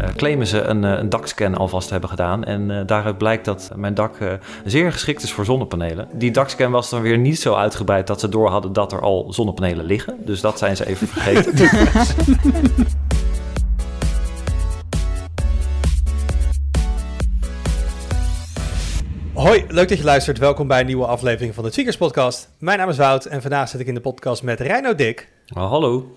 [0.00, 2.44] Uh, claimen ze een, een dakscan alvast te hebben gedaan.
[2.44, 4.32] En uh, daaruit blijkt dat mijn dak uh,
[4.64, 6.08] zeer geschikt is voor zonnepanelen.
[6.12, 9.32] Die dakscan was dan weer niet zo uitgebreid dat ze door hadden dat er al
[9.32, 10.16] zonnepanelen liggen.
[10.24, 11.68] Dus dat zijn ze even vergeten.
[19.34, 20.38] Hoi, leuk dat je luistert.
[20.38, 22.50] Welkom bij een nieuwe aflevering van de Tweakers Podcast.
[22.58, 25.28] Mijn naam is Wout en vandaag zit ik in de podcast met Reino Dik.
[25.56, 26.16] Oh, hallo.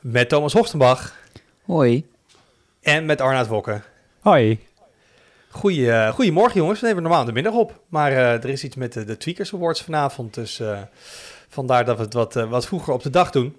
[0.00, 1.14] Met Thomas Hochtenbach.
[1.64, 2.04] Hoi.
[2.80, 3.80] En met Arnaud Wokke.
[4.20, 4.66] Hoi.
[5.50, 7.80] Goeie, uh, goedemorgen jongens, we nemen normaal de middag op.
[7.88, 10.78] Maar uh, er is iets met de, de Tweakers Awards vanavond, dus uh,
[11.48, 13.56] vandaar dat we het wat, wat vroeger op de dag doen.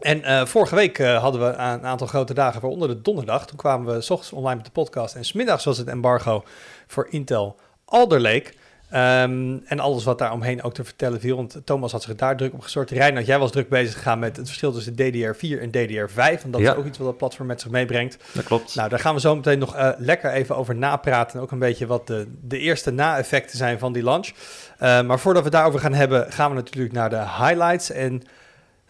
[0.00, 3.46] En vorige week hadden we een aantal grote dagen, waaronder de donderdag.
[3.46, 6.44] Toen kwamen we s ochtends online met de podcast en smiddags was het embargo
[6.86, 8.52] voor Intel Alder Lake.
[8.94, 11.36] Um, en alles wat daar omheen ook te vertellen viel.
[11.36, 12.90] Want Thomas had zich daar druk op gestort.
[12.90, 16.14] Reinhard, jij was druk bezig gegaan met het verschil tussen DDR4 en DDR5.
[16.14, 16.72] Want dat ja.
[16.72, 18.16] is ook iets wat het platform met zich meebrengt.
[18.32, 18.74] Dat klopt.
[18.74, 21.36] Nou, daar gaan we zo meteen nog uh, lekker even over napraten.
[21.36, 24.26] En ook een beetje wat de, de eerste na-effecten zijn van die launch.
[24.26, 27.90] Uh, maar voordat we daarover gaan hebben, gaan we natuurlijk naar de highlights.
[27.90, 28.22] En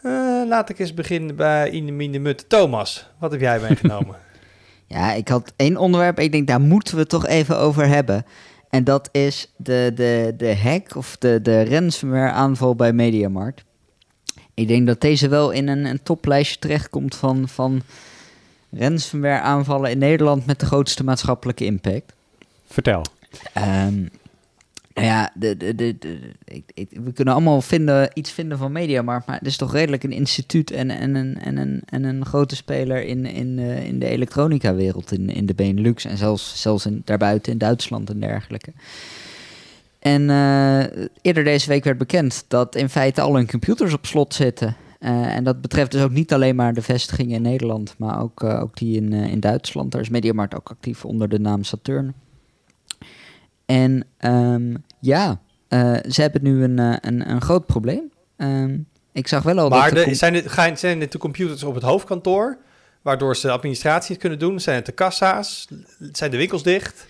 [0.02, 0.12] uh,
[0.48, 2.48] laat ik eens beginnen bij Ine Mut.
[2.48, 4.16] Thomas, wat heb jij meegenomen?
[4.86, 6.18] ja, ik had één onderwerp.
[6.18, 8.24] Ik denk, daar moeten we het toch even over hebben.
[8.70, 13.64] En dat is de, de, de hack of de, de ransomware aanval bij Mediamarkt.
[14.54, 17.82] Ik denk dat deze wel in een, een toplijstje terechtkomt van, van
[18.70, 22.12] ransomware aanvallen in Nederland met de grootste maatschappelijke impact.
[22.66, 23.04] Vertel.
[23.86, 24.10] Um,
[24.94, 25.32] nou ja,
[26.88, 30.70] we kunnen allemaal vinden, iets vinden van Mediamarkt, maar het is toch redelijk een instituut
[30.70, 35.30] en, en, een, en, en een grote speler in, in, uh, in de elektronica-wereld, in,
[35.30, 38.72] in de Benelux en zelfs, zelfs in, daarbuiten in Duitsland en dergelijke.
[39.98, 44.34] En uh, eerder deze week werd bekend dat in feite al hun computers op slot
[44.34, 44.76] zitten.
[45.00, 48.44] Uh, en dat betreft dus ook niet alleen maar de vestigingen in Nederland, maar ook,
[48.44, 49.92] ook die in, in Duitsland.
[49.92, 52.14] Daar is Mediamarkt ook actief onder de naam Saturn.
[53.70, 58.12] En um, ja, uh, ze hebben nu een, uh, een, een groot probleem.
[58.36, 60.04] Um, ik zag wel al maar dat...
[60.04, 62.58] de, zijn, dit, gaan, zijn dit de computers op het hoofdkantoor,
[63.02, 64.60] waardoor ze administratie kunnen doen?
[64.60, 65.68] Zijn het de kassa's?
[66.12, 67.06] Zijn de winkels dicht?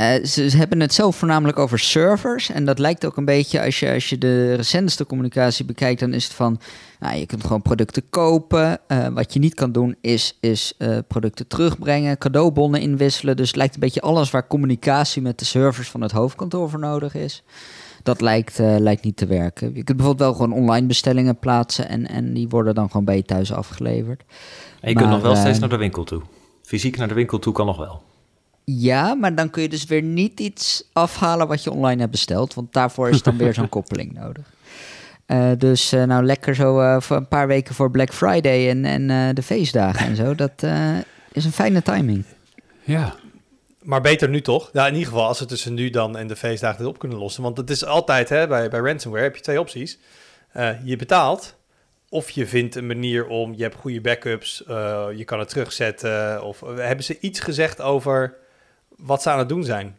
[0.00, 2.50] Uh, ze, ze, hebben het zelf voornamelijk over servers.
[2.50, 6.12] En dat lijkt ook een beetje, als je, als je de recentste communicatie bekijkt, dan
[6.12, 6.60] is het van,
[7.00, 8.78] nou, je kunt gewoon producten kopen.
[8.88, 13.36] Uh, wat je niet kan doen, is, is uh, producten terugbrengen, cadeaubonnen inwisselen.
[13.36, 16.78] Dus het lijkt een beetje alles waar communicatie met de servers van het hoofdkantoor voor
[16.78, 17.42] nodig is.
[18.02, 19.66] Dat lijkt, lijkt niet te werken.
[19.74, 23.16] Je kunt bijvoorbeeld wel gewoon online bestellingen plaatsen en, en die worden dan gewoon bij
[23.16, 24.22] je thuis afgeleverd.
[24.80, 26.22] En je maar, kunt nog wel steeds naar de winkel toe.
[26.62, 28.02] Fysiek naar de winkel toe kan nog wel.
[28.64, 32.54] Ja, maar dan kun je dus weer niet iets afhalen wat je online hebt besteld.
[32.54, 34.44] Want daarvoor is dan weer zo'n koppeling nodig.
[35.30, 38.84] Uh, dus uh, nou lekker zo uh, voor een paar weken voor Black Friday en,
[38.84, 40.34] en de feestdagen en zo.
[40.44, 40.62] Dat
[41.32, 42.24] is een fijne timing.
[42.84, 43.14] Ja.
[43.82, 44.70] Maar beter nu toch?
[44.72, 47.18] Ja, in ieder geval als we tussen nu dan en de feestdagen dit op kunnen
[47.18, 47.42] lossen.
[47.42, 49.98] Want het is altijd, hè, bij, bij ransomware heb je twee opties.
[50.84, 51.54] je betaalt
[52.08, 54.62] of je vindt een manier om, je hebt goede backups,
[55.16, 56.42] je kan het terugzetten.
[56.42, 58.36] Of hebben ze iets gezegd over
[59.02, 59.98] wat ze aan het doen zijn?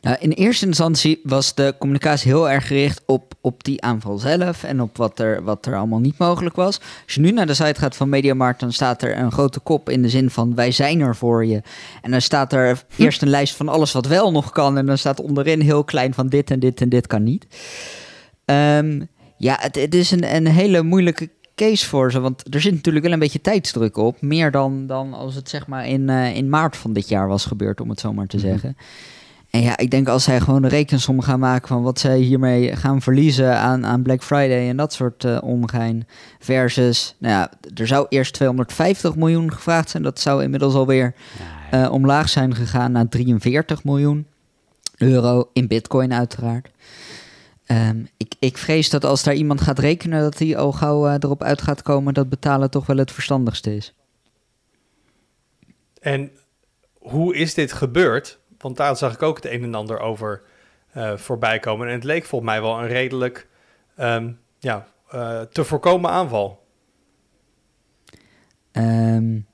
[0.00, 4.64] Nou, in eerste instantie was de communicatie heel erg gericht op, op die aanval zelf
[4.64, 6.80] en op wat er, wat er allemaal niet mogelijk was.
[7.04, 9.90] Als je nu naar de site gaat van Mediamarkt, dan staat er een grote kop
[9.90, 11.62] in de zin van wij zijn er voor je.
[12.02, 14.98] En dan staat er eerst een lijst van alles wat wel nog kan en dan
[14.98, 17.46] staat onderin heel klein van dit en dit en dit kan niet.
[18.44, 22.20] Um, ja, het, het is een, een hele moeilijke case voor ze.
[22.20, 24.20] Want er zit natuurlijk wel een beetje tijdsdruk op.
[24.22, 27.44] Meer dan, dan als het zeg maar in, uh, in maart van dit jaar was
[27.44, 28.46] gebeurd, om het zo maar te Mhm.
[28.46, 28.76] zeggen.
[29.50, 32.76] En ja, ik denk als zij gewoon de rekensom gaan maken van wat zij hiermee
[32.76, 36.06] gaan verliezen aan, aan Black Friday en dat soort uh, omgein.
[36.38, 40.02] Versus, nou ja, er zou eerst 250 miljoen gevraagd zijn.
[40.02, 41.14] Dat zou inmiddels alweer
[41.74, 44.26] uh, omlaag zijn gegaan naar 43 miljoen
[44.96, 46.68] euro in bitcoin uiteraard.
[47.66, 51.14] Um, ik, ik, vrees dat als daar iemand gaat rekenen, dat hij al gauw uh,
[51.18, 53.94] erop uit gaat komen dat betalen toch wel het verstandigste is.
[56.00, 56.30] En
[56.98, 58.38] hoe is dit gebeurd?
[58.58, 60.42] Want daar zag ik ook het een en ander over
[60.96, 61.86] uh, voorbij komen.
[61.86, 63.48] En het leek volgens mij wel een redelijk
[63.98, 66.64] um, ja, uh, te voorkomen aanval.
[68.72, 69.46] Um,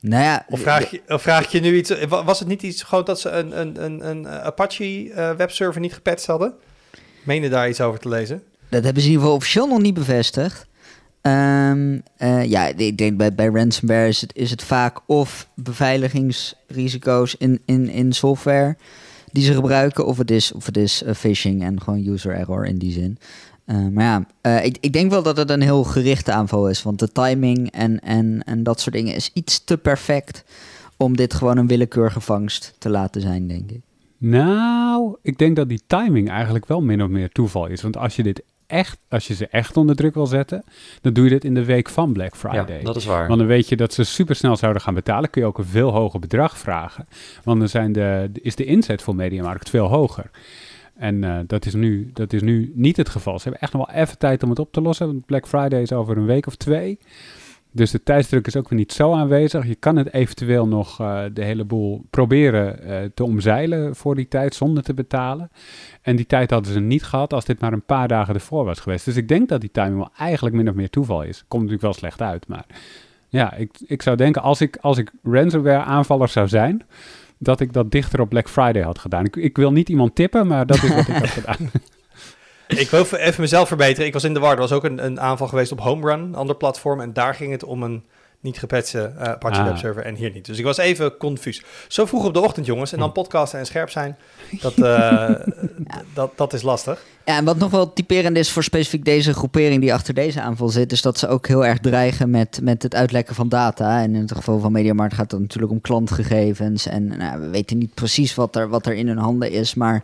[0.00, 2.06] nou ja, of, vraag je, of vraag je nu iets?
[2.08, 6.26] Was het niet iets gewoon dat ze een, een, een, een Apache webserver niet gepatcht
[6.26, 6.54] hadden?
[7.22, 8.42] Meen je daar iets over te lezen?
[8.68, 10.66] Dat hebben ze in ieder geval officieel nog niet bevestigd.
[11.22, 17.34] Um, uh, ja, ik denk bij, bij ransomware is het, is het vaak of beveiligingsrisico's
[17.38, 18.76] in, in, in software
[19.32, 22.66] die ze gebruiken, of het is, of het is uh, phishing en gewoon user error
[22.66, 23.18] in die zin.
[23.66, 26.82] Uh, maar ja, ik, ik denk wel dat het een heel gerichte aanval is.
[26.82, 30.44] Want de timing en, en, en dat soort dingen is iets te perfect
[30.96, 33.80] om dit gewoon een willekeurige vangst te laten zijn, denk ik.
[34.22, 37.82] Nou, ik denk dat die timing eigenlijk wel min of meer toeval is.
[37.82, 40.64] Want als je dit echt, als je ze echt onder druk wil zetten,
[41.00, 42.78] dan doe je dit in de week van Black Friday.
[42.78, 43.26] Ja, dat is waar.
[43.26, 45.30] Want dan weet je dat ze super snel zouden gaan betalen.
[45.30, 47.06] Kun je ook een veel hoger bedrag vragen.
[47.44, 50.30] Want dan zijn de, is de inzet voor Mediamarkt veel hoger.
[50.94, 53.36] En uh, dat, is nu, dat is nu niet het geval.
[53.36, 55.06] Ze hebben echt nog wel even tijd om het op te lossen.
[55.06, 56.98] Want Black Friday is over een week of twee.
[57.72, 59.66] Dus de tijdsdruk is ook weer niet zo aanwezig.
[59.66, 64.28] Je kan het eventueel nog uh, de hele boel proberen uh, te omzeilen voor die
[64.28, 65.50] tijd zonder te betalen.
[66.02, 68.80] En die tijd hadden ze niet gehad als dit maar een paar dagen ervoor was
[68.80, 69.04] geweest.
[69.04, 71.44] Dus ik denk dat die timing wel eigenlijk min of meer toeval is.
[71.48, 72.66] Komt natuurlijk wel slecht uit, maar
[73.28, 76.82] ja, ik, ik zou denken als ik, als ik ransomware aanvaller zou zijn,
[77.38, 79.24] dat ik dat dichter op Black Friday had gedaan.
[79.24, 81.70] Ik, ik wil niet iemand tippen, maar dat is wat ik had gedaan.
[82.78, 84.06] Ik wil even mezelf verbeteren.
[84.06, 84.52] Ik was in de war.
[84.52, 87.00] Er was ook een, een aanval geweest op Homerun, een ander platform.
[87.00, 88.04] En daar ging het om een
[88.40, 89.66] niet gepatchte uh, Apache ah.
[89.66, 90.46] webserver en hier niet.
[90.46, 91.62] Dus ik was even confuus.
[91.88, 92.92] Zo vroeg op de ochtend, jongens.
[92.92, 93.14] En dan hm.
[93.14, 94.16] podcasten en scherp zijn,
[94.60, 95.30] dat, uh,
[96.14, 97.04] dat, dat is lastig.
[97.24, 100.68] Ja, en wat nog wel typerend is voor specifiek deze groepering die achter deze aanval
[100.68, 100.92] zit...
[100.92, 104.02] is dat ze ook heel erg dreigen met, met het uitlekken van data.
[104.02, 106.86] En in het geval van MediaMarkt gaat het natuurlijk om klantgegevens.
[106.86, 110.02] En nou, we weten niet precies wat er, wat er in hun handen is, maar...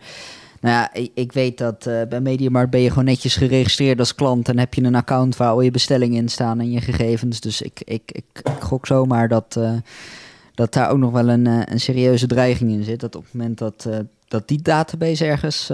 [0.67, 4.15] Nou ja, ik, ik weet dat uh, bij Mediamarkt ben je gewoon netjes geregistreerd als
[4.15, 7.41] klant en heb je een account waar al je bestellingen in staan en je gegevens.
[7.41, 9.73] Dus ik, ik, ik, ik gok zomaar dat, uh,
[10.55, 13.01] dat daar ook nog wel een, uh, een serieuze dreiging in zit.
[13.01, 13.89] Dat op het moment dat,
[14.29, 15.73] dat die database ergens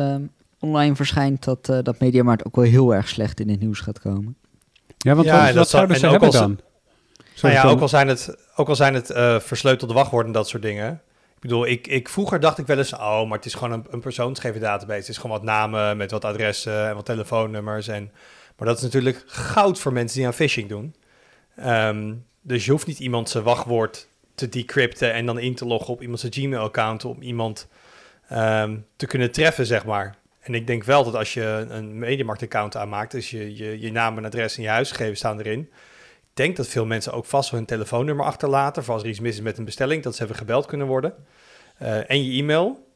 [0.59, 4.37] online verschijnt, dat, dat Mediamarkt ook wel heel erg slecht in het nieuws gaat komen.
[4.99, 6.59] Ja, want ja, wat, wat zouden ze hebben dan?
[7.43, 9.07] Nou ja, ook al zijn het, ook al zijn het
[9.45, 11.01] versleutelde wachtwoorden en dat soort dingen
[11.43, 14.03] ik bedoel, ik, ik, vroeger dacht ik wel eens, oh, maar het is gewoon een,
[14.05, 14.99] een database.
[14.99, 17.89] Het is gewoon wat namen met wat adressen en wat telefoonnummers.
[17.89, 18.11] En,
[18.57, 20.95] maar dat is natuurlijk goud voor mensen die aan phishing doen.
[21.67, 25.93] Um, dus je hoeft niet iemand zijn wachtwoord te decrypten en dan in te loggen
[25.93, 27.69] op iemands Gmail-account om iemand
[28.33, 30.17] um, te kunnen treffen, zeg maar.
[30.41, 34.19] En ik denk wel dat als je een Mediamarkt-account aanmaakt, dus je, je, je naam
[34.19, 35.71] en adres en je huisgegevens staan erin,
[36.33, 38.85] denk dat veel mensen ook vast hun telefoonnummer achterlaten.
[38.85, 41.15] Voor als er iets mis is met een bestelling, dat ze even gebeld kunnen worden.
[41.83, 42.91] Uh, en je e-mail.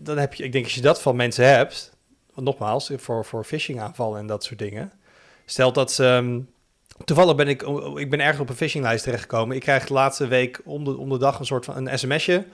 [0.00, 1.92] Dan heb je, ik denk als je dat van mensen hebt,
[2.34, 4.92] want nogmaals, voor, voor phishing aanvallen en dat soort dingen.
[5.44, 6.04] Stel dat ze.
[6.04, 6.48] Um,
[7.04, 7.62] toevallig ben ik,
[7.94, 9.56] ik ben ergens op een phishinglijst terechtgekomen.
[9.56, 12.44] Ik krijg de laatste week om de, om de dag een soort van een sms'je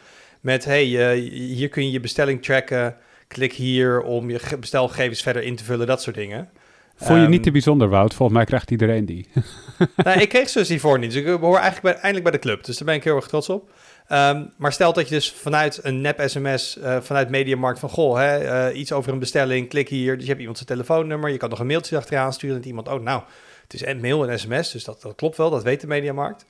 [0.41, 2.97] met: hey, uh, hier kun je je bestelling tracken.
[3.29, 6.51] Klik hier om je bestelgegevens verder in te vullen, dat soort dingen.
[6.99, 8.15] Vond je niet te ehm, bijzonder, Wout?
[8.15, 9.29] Volgens mij krijgt iedereen die.
[10.05, 11.13] nou, ik kreeg dus hiervoor niet.
[11.13, 12.65] Dus ik behoor eigenlijk bij, eindelijk bij de club.
[12.65, 13.71] Dus daar ben ik heel erg trots op.
[14.13, 17.89] Um, maar stel dat je dus vanuit een nep-sms, uh, eh, vanuit Mediamarkt van...
[17.89, 20.13] goh, hè, uh, iets over een bestelling, klik hier.
[20.13, 21.31] Dus je hebt iemand zijn telefoonnummer.
[21.31, 22.57] Je kan nog een mailtje achteraan sturen.
[22.57, 23.23] En iemand, oh nou,
[23.63, 24.73] het is een mail en sms.
[24.73, 26.47] Dus dat, dat klopt wel, dat weet de Mediamarkt.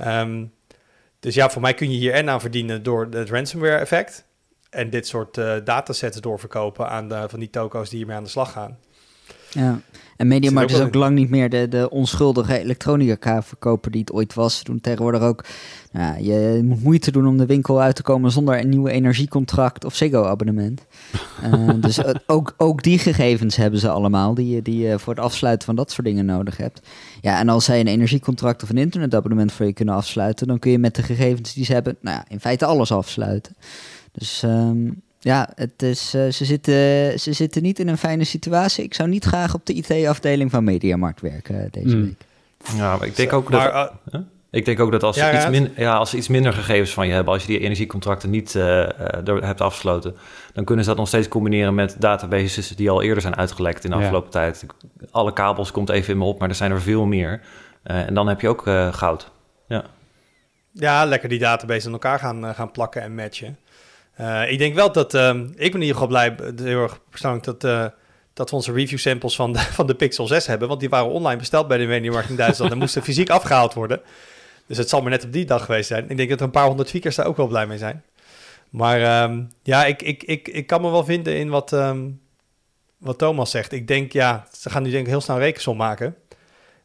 [0.00, 0.52] Um,
[1.20, 4.26] dus ja, voor mij kun je hier en aan verdienen door het ransomware effect...
[4.70, 8.30] en dit soort uh, datasets doorverkopen aan de, van die toko's die hiermee aan de
[8.30, 8.78] slag gaan.
[9.56, 9.80] Ja,
[10.16, 14.58] en Mediamarkt is ook lang niet meer de, de onschuldige elektronica-verkoper die het ooit was.
[14.58, 15.44] Ze doen tegenwoordig ook,
[15.92, 19.84] nou, je moet moeite doen om de winkel uit te komen zonder een nieuw energiecontract
[19.84, 20.86] of Ziggo-abonnement.
[21.44, 25.66] uh, dus ook, ook die gegevens hebben ze allemaal, die, die je voor het afsluiten
[25.66, 26.80] van dat soort dingen nodig hebt.
[27.20, 30.70] Ja, en als zij een energiecontract of een internetabonnement voor je kunnen afsluiten, dan kun
[30.70, 33.56] je met de gegevens die ze hebben, nou ja, in feite alles afsluiten.
[34.12, 36.74] Dus um, ja, het is, uh, ze, zitten,
[37.20, 38.84] ze zitten niet in een fijne situatie.
[38.84, 42.02] Ik zou niet graag op de IT-afdeling van Mediamarkt werken uh, deze mm.
[42.02, 42.24] week.
[42.76, 43.60] Ja, maar ik denk ook dat...
[43.60, 46.52] Maar, uh, ik denk ook dat als, ja, iets min, ja, als ze iets minder
[46.52, 48.52] gegevens van je hebben, als je die energiecontracten niet
[49.22, 50.16] hebt afgesloten,
[50.52, 53.90] dan kunnen ze dat nog steeds combineren met databases die al eerder zijn uitgelekt in
[53.90, 54.66] de afgelopen tijd.
[55.10, 57.40] Alle kabels komt even in me op, maar er zijn er veel meer.
[57.82, 59.30] en dan heb je ook goud.
[59.68, 59.84] Ja.
[60.72, 63.56] ja, lekker die database in elkaar gaan, gaan plakken en matchen.
[64.20, 67.44] Uh, ik denk wel dat, um, ik ben in ieder geval blij, heel erg persoonlijk,
[67.44, 67.86] dat, uh,
[68.32, 70.68] dat we onze review samples van de, van de Pixel 6 hebben.
[70.68, 74.00] Want die waren online besteld bij de Mediamarkt in Duitsland en moesten fysiek afgehaald worden.
[74.66, 76.10] Dus het zal maar net op die dag geweest zijn.
[76.10, 78.02] Ik denk dat er een paar honderd tweakers daar ook wel blij mee zijn.
[78.70, 82.20] Maar um, ja, ik, ik, ik, ik kan me wel vinden in wat, um,
[82.98, 83.72] wat Thomas zegt.
[83.72, 86.16] Ik denk, ja, ze gaan nu denk ik heel snel rekensom maken.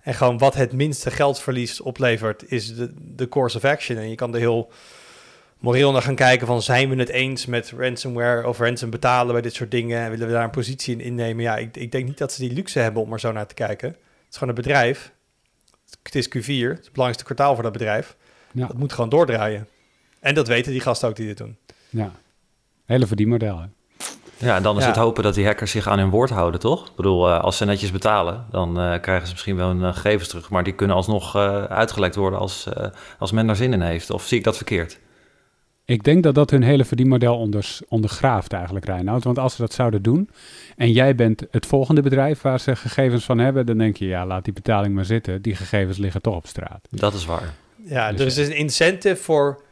[0.01, 3.97] En gewoon wat het minste geldverlies oplevert, is de, de course of action.
[3.97, 4.71] En je kan er heel
[5.61, 9.41] moreel naar gaan kijken van zijn we het eens met ransomware of ransom betalen bij
[9.41, 11.43] dit soort dingen en willen we daar een positie in innemen.
[11.43, 13.53] Ja, ik, ik denk niet dat ze die luxe hebben om er zo naar te
[13.53, 13.87] kijken.
[13.89, 13.97] Het
[14.29, 15.11] is gewoon een bedrijf.
[16.03, 18.15] Het is Q4, het, is het belangrijkste kwartaal voor dat bedrijf.
[18.51, 18.67] Ja.
[18.67, 19.67] Dat moet gewoon doordraaien.
[20.19, 21.57] En dat weten die gasten ook die dit doen.
[21.89, 22.11] Ja,
[22.85, 23.65] hele verdienmodel hè?
[24.37, 24.87] Ja, en dan is Ja.
[24.89, 26.87] het hopen dat die hackers zich aan hun woord houden, toch?
[26.87, 29.93] Ik bedoel, eh, als ze netjes betalen, dan eh, krijgen ze misschien wel hun eh,
[29.93, 30.49] gegevens terug.
[30.49, 32.87] Maar die kunnen alsnog eh, uitgelekt worden als, eh,
[33.19, 34.09] als men daar zin in heeft.
[34.09, 34.99] Of zie ik dat verkeerd?
[35.85, 37.49] Ik denk dat dat hun hele verdienmodel
[37.87, 39.23] ondergraaft eigenlijk, Reinoud.
[39.23, 40.29] Want als ze dat zouden doen
[40.75, 44.25] en jij bent het volgende bedrijf waar ze gegevens van hebben, dan denk je, ja,
[44.25, 45.41] laat die betaling maar zitten.
[45.41, 46.87] Die gegevens liggen toch op straat.
[46.89, 47.53] Dat is waar.
[47.85, 49.63] Ja, Dus er is een incentive voor,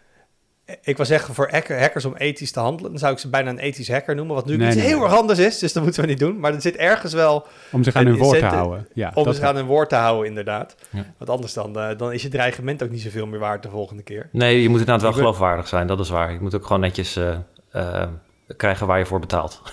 [0.82, 2.92] ik wil zeggen voor hacker- hackers om ethisch te handelen.
[2.92, 4.96] Dan zou ik ze bijna een ethisch hacker noemen, wat nu Nee, iets nee, heel
[4.98, 5.06] nee.
[5.06, 5.60] erg anders is.
[5.60, 6.40] Dus dat moeten we niet doen.
[6.40, 8.88] Maar er zit ergens wel Om zich aan Een hun woord te houden.
[8.94, 10.76] Ja, om zich aan hun woord te houden, inderdaad.
[10.90, 11.06] Ja.
[11.18, 14.04] Want anders dan, eh, dan is je dreigement ook niet zoveel meer waard de volgende
[14.04, 14.30] keer.
[14.32, 16.32] Nee, je moet inderdaad wel geloofwaardig zijn, dat is waar.
[16.32, 17.36] Je moet ook gewoon netjes eh,
[17.72, 18.08] eh,
[18.58, 19.62] krijgen waar je voor betaalt.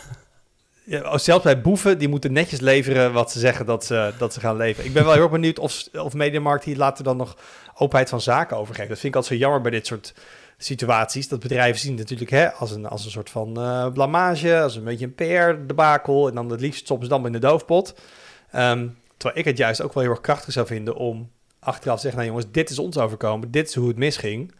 [0.88, 4.32] Ja, oh, zelfs bij boeven, die moeten netjes leveren wat ze zeggen dat ze, dat
[4.32, 4.86] ze gaan leveren.
[4.86, 7.36] Ik ben wel heel erg benieuwd of, of Mediamarkt hier later dan nog
[7.74, 8.88] openheid van zaken overgeeft.
[8.88, 10.14] Dat vind ik altijd zo jammer bij dit soort
[10.58, 11.28] situaties.
[11.28, 14.76] Dat bedrijven zien het natuurlijk hè, als, een, als een soort van eh, blamage, als
[14.76, 16.28] een beetje een PR-debakel.
[16.28, 17.94] En dan het liefst ze dan in de doofpot.
[18.50, 22.02] Ehm, terwijl ik het juist ook wel heel erg krachtig zou vinden om achteraf te
[22.02, 22.20] zeggen...
[22.20, 24.54] nou jongens, dit is ons overkomen, dit is hoe het misging.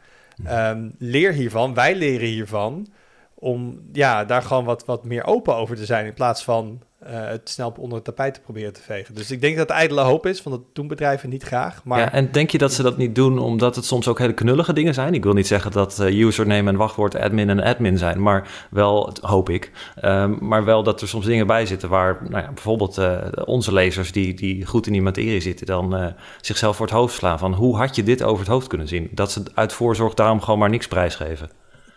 [0.45, 2.89] Ehm, leer hiervan, wij leren hiervan
[3.35, 6.07] om ja, daar gewoon wat, wat meer open over te zijn...
[6.07, 9.15] in plaats van eh, het snel onder het tapijt te proberen te vegen.
[9.15, 11.85] Dus ik denk dat het ijdele hoop is, want dat doen bedrijven niet graag.
[11.85, 14.35] Maar Ja, en denk je dat ze dat niet doen omdat het soms ook hele
[14.35, 15.15] knullige dingen zijn?
[15.15, 19.13] Ik wil niet zeggen dat eh, username en wachtwoord admin en admin zijn, maar wel,
[19.21, 22.99] hoop ik, ehm, maar wel dat er soms dingen bij zitten waar nou ja, bijvoorbeeld
[22.99, 27.15] eh, onze lezers die, die goed in die materie zitten, dan zichzelf voor het hoofd
[27.15, 29.09] slaan van hoe had je dit over het hoofd kunnen zien?
[29.13, 31.51] Dat ze uit voorzorg daarom gewoon maar niks prijsgeven.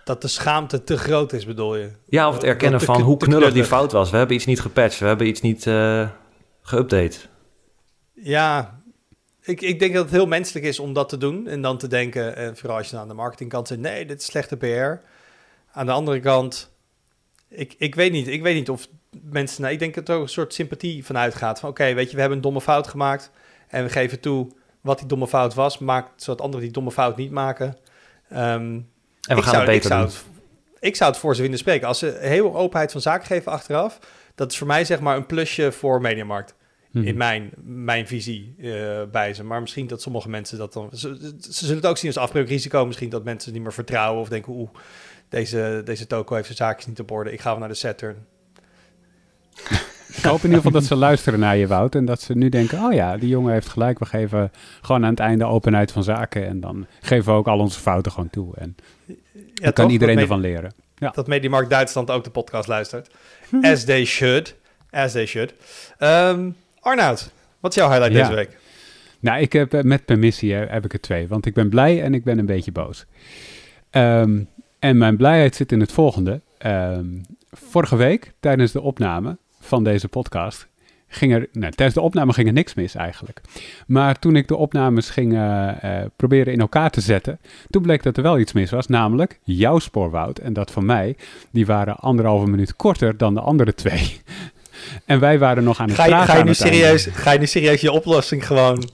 [0.09, 1.91] Dat de schaamte te groot is, bedoel je?
[2.05, 4.09] Ja, of het erkennen te van hoe knullig die fout was.
[4.09, 6.09] We hebben iets niet gepatcht, we hebben iets niet eh
[6.61, 7.17] geüpdate.
[8.13, 8.79] Ja,
[9.41, 11.47] ik, ik denk dat het heel menselijk is om dat te doen.
[11.47, 14.25] En dan te denken, en vooral als je aan de marketingkant zit, nee, dit is
[14.25, 15.05] slechte PR.
[15.71, 16.71] Aan de andere kant,
[17.47, 18.87] ik, ik, weet niet, ik weet niet of
[19.21, 21.59] mensen, nou, ik denk dat er ook een soort sympathie vanuit gaat.
[21.59, 23.31] Van oké, weet je, we hebben een domme fout gemaakt.
[23.67, 24.47] En we geven toe
[24.81, 27.77] wat die domme fout was, maakt, zodat anderen die domme fout niet maken.
[28.29, 28.79] Ehm,
[29.27, 30.09] En we ik gaan zou, het beter ik zou doen.
[30.09, 30.25] Het,
[30.79, 31.87] ik zou het voor ze willen spreken.
[31.87, 33.99] Als ze heel openheid van zaken geven achteraf,
[34.35, 36.55] dat is voor mij zeg maar een plusje voor Mediamarkt
[36.91, 37.07] Mhm.
[37.07, 39.43] in mijn, mijn visie eh, bij ze.
[39.43, 40.89] Maar misschien dat sommige mensen dat dan...
[40.93, 42.85] Ze, ze zullen het ook zien als afbreukrisico.
[42.85, 44.53] Misschien dat mensen niet meer vertrouwen of denken...
[44.53, 44.69] oeh,
[45.29, 47.31] deze, deze toko heeft zijn zaakjes niet op orde.
[47.31, 48.25] Ik ga wel naar de Saturn.
[50.19, 51.95] Ik hoop in ieder geval dat ze luisteren naar je, Wout.
[51.95, 53.99] En dat ze nu denken, oh ja, die jongen heeft gelijk.
[53.99, 56.47] We geven gewoon aan het einde openheid van zaken.
[56.47, 58.55] En dan geven we ook al onze fouten gewoon toe.
[58.55, 59.13] En Ja,
[59.53, 59.91] dan kan toch?
[59.93, 60.73] iedereen dat ervan leren.
[60.95, 61.09] Ja.
[61.09, 63.09] Dat Mediamarkt Duitsland ook de podcast luistert.
[63.61, 64.55] As they should.
[64.91, 65.53] As they should.
[65.97, 66.49] Ehm
[66.79, 68.21] Arnoud, wat is jouw highlight Ja.
[68.23, 68.57] deze week?
[69.19, 71.27] Nou, ik heb eh, met permissie hè, heb ik er twee.
[71.27, 73.05] Want ik ben blij en ik ben een beetje boos.
[73.89, 74.39] Ehm,
[74.79, 76.41] en mijn blijheid zit in het volgende.
[76.57, 77.05] Ehm,
[77.51, 80.67] vorige week, tijdens de opname van deze podcast,
[81.07, 81.47] ging er...
[81.51, 83.41] Nou, tijdens de opname ging er niks mis eigenlijk.
[83.87, 87.39] Maar toen ik de opnames ging eh, eh, proberen in elkaar te zetten,
[87.69, 88.87] toen bleek dat er wel iets mis was.
[88.87, 91.15] Namelijk jouw spoorwoud en dat van mij.
[91.51, 94.17] Die waren anderhalve minuut korter dan de andere twee.
[95.05, 97.45] En wij waren nog aan het Ga je, ga, je nu serieus, ga je nu
[97.45, 98.89] serieus je oplossing gewoon...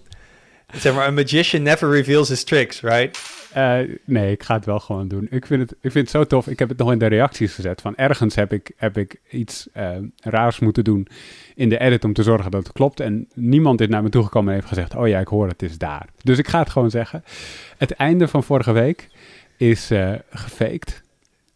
[0.74, 3.20] Zeg maar, a magician never reveals his tricks, right?
[3.54, 5.28] Eh, nee, ik ga het wel gewoon doen.
[5.30, 6.48] Ik vind, het, ik vind het zo tof.
[6.48, 7.82] Ik heb het nog in de reacties gezet.
[7.82, 11.08] Van ergens heb ik, heb ik iets eh, raars moeten doen
[11.56, 13.00] in de edit om te zorgen dat het klopt.
[13.00, 15.78] En niemand is naar me toegekomen en heeft gezegd: Oh ja, ik hoor het is
[15.78, 16.10] daar.
[16.22, 17.24] Dus ik ga het gewoon zeggen.
[17.78, 19.10] Het einde van vorige week
[19.58, 21.02] is eh gefaked.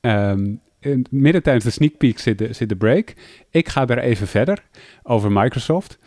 [0.02, 3.14] Ehm, in, midden tijdens de sneak peek zit de, zit de break.
[3.50, 4.64] Ik ga er even verder
[5.04, 6.00] over Microsoft.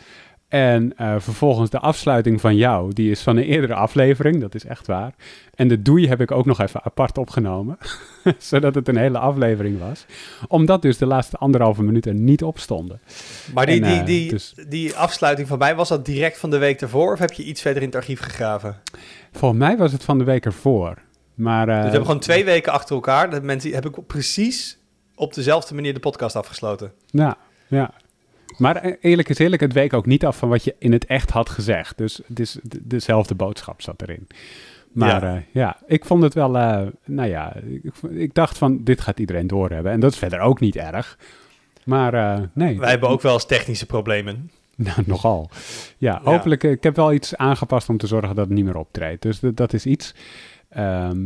[0.53, 4.65] En eh, vervolgens de afsluiting van jou, die is van een eerdere aflevering, dat is
[4.65, 5.15] echt waar.
[5.55, 7.79] En de doei heb ik ook nog even apart opgenomen,
[8.39, 10.07] zodat het een hele aflevering was.
[10.49, 13.01] Omdat dus de laatste anderhalve minuut er niet op stonden.
[13.55, 16.51] Maar die, En, die, eh, die, dus- die afsluiting van mij, was dat direct van
[16.51, 17.13] de week ervoor?
[17.13, 18.77] Of heb je iets verder in het archief gegraven?
[19.33, 20.99] Volgens mij was het van de week ervoor.
[21.35, 23.31] Maar, eh, dus we hebben gewoon twee weken achter elkaar.
[23.31, 24.79] Dat mensen heb ik precies
[25.15, 26.93] op dezelfde manier de podcast afgesloten.
[27.07, 27.37] Ja,
[27.69, 27.95] ja.
[28.59, 31.07] Maar eh, eerlijk is eerlijk, het week ook niet af van wat je in het
[31.07, 31.99] echt had gezegd.
[31.99, 34.27] Dus het is de- dezelfde boodschap zat erin.
[34.93, 35.35] Maar Ja.
[35.35, 39.19] ja, ja ik vond het wel, eh, nou ja, ik, ik dacht van dit gaat
[39.21, 39.93] iedereen doorhebben.
[39.93, 41.19] En dat is verder ook niet erg.
[41.85, 44.51] Maar eh, nee, Wij hebben ook wel eens technische problemen.
[44.77, 45.51] nou, nogal.
[45.99, 48.77] Ja, hopelijk, eh, ik heb wel iets aangepast om te zorgen dat het niet meer
[48.79, 49.23] optreedt.
[49.23, 50.15] Dus dat- dat is iets.
[50.69, 51.21] Ehm,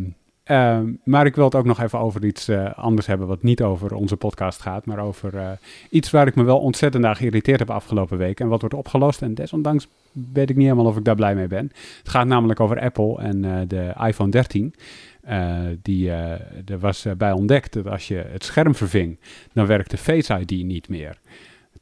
[0.46, 3.62] ehm, maar ik wil het ook nog even over iets eh, anders hebben, wat niet
[3.62, 5.50] over onze podcast gaat, maar over eh,
[5.90, 9.22] iets waar ik me wel ontzettend aan geïrriteerd heb afgelopen week en wat wordt opgelost.
[9.22, 9.88] En desondanks
[10.32, 11.70] weet ik niet helemaal of ik daar blij mee ben.
[11.98, 14.74] Het gaat namelijk over Apple en eh, de iPhone 13.
[15.22, 19.18] eh, die, er was bij ontdekt dat als je het scherm verving,
[19.52, 21.18] dan werkte Face ID niet meer.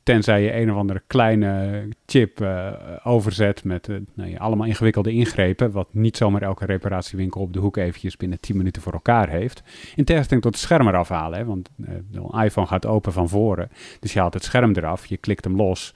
[0.04, 5.12] Tenzij je een of andere kleine chip eh, overzet met eh, nou ja, allemaal ingewikkelde
[5.12, 9.28] ingrepen, wat niet zomaar elke reparatiewinkel op de hoek eventjes binnen 10 minuten voor elkaar
[9.28, 9.62] heeft.
[9.94, 13.28] In tegenstelling tot het scherm eraf halen, hè, want eh, een iPhone gaat open van
[13.28, 13.68] voren,
[14.00, 15.94] dus je haalt het scherm eraf, je klikt hem los.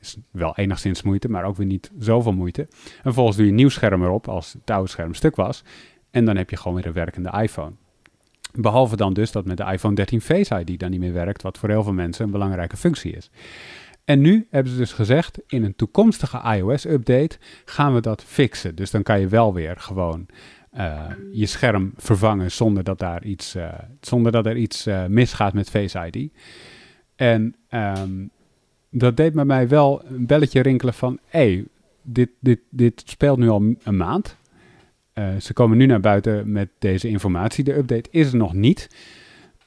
[0.00, 2.62] Is wel enigszins moeite, maar ook weer niet zoveel moeite.
[2.62, 5.64] En vervolgens doe je een nieuw scherm erop als het oude scherm stuk was.
[6.10, 7.72] En dan heb je gewoon weer een werkende iPhone.
[8.60, 11.58] Behalve dan dus dat met de iPhone 13 Face ID dan niet meer werkt, wat
[11.58, 13.30] voor heel veel mensen een belangrijke functie is.
[14.04, 18.74] En nu hebben ze dus gezegd, in een toekomstige iOS-update gaan we dat fixen.
[18.74, 20.26] Dus dan kan je wel weer gewoon
[20.70, 23.68] eh, je scherm vervangen zonder dat, daar iets, eh,
[24.00, 26.32] zonder dat er iets eh, misgaat met Face ID.
[27.16, 28.26] En ehm,
[28.90, 31.64] dat deed bij mij wel een belletje rinkelen van, hé,
[32.02, 34.36] dit, dit, dit speelt nu al een maand.
[35.14, 37.64] Uh, ze komen nu naar buiten met deze informatie.
[37.64, 38.88] De update is er nog niet.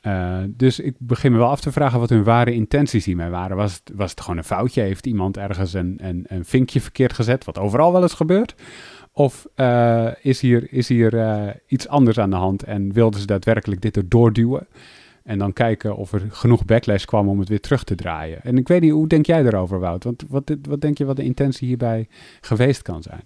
[0.02, 3.58] Uh, dus ik begin me wel af te vragen wat hun ware intenties hiermee waren.
[3.58, 4.82] Was het, was het gewoon een foutje?
[4.82, 8.56] Heeft iemand ergens een, een, een vinkje verkeerd gezet, wat overal wel eens gebeurt?
[9.12, 13.82] Of uh, is hier, is hier iets anders aan de hand en wilden ze daadwerkelijk
[13.82, 14.68] dit erdoor duwen?
[15.24, 18.44] En dan kijken of er genoeg backlash kwam om het weer terug te draaien.
[18.44, 20.04] En ik weet niet, hoe denk jij daarover, Wout?
[20.04, 22.08] Want wat, wat denk je wat de intentie hierbij
[22.42, 23.22] geweest kan zijn?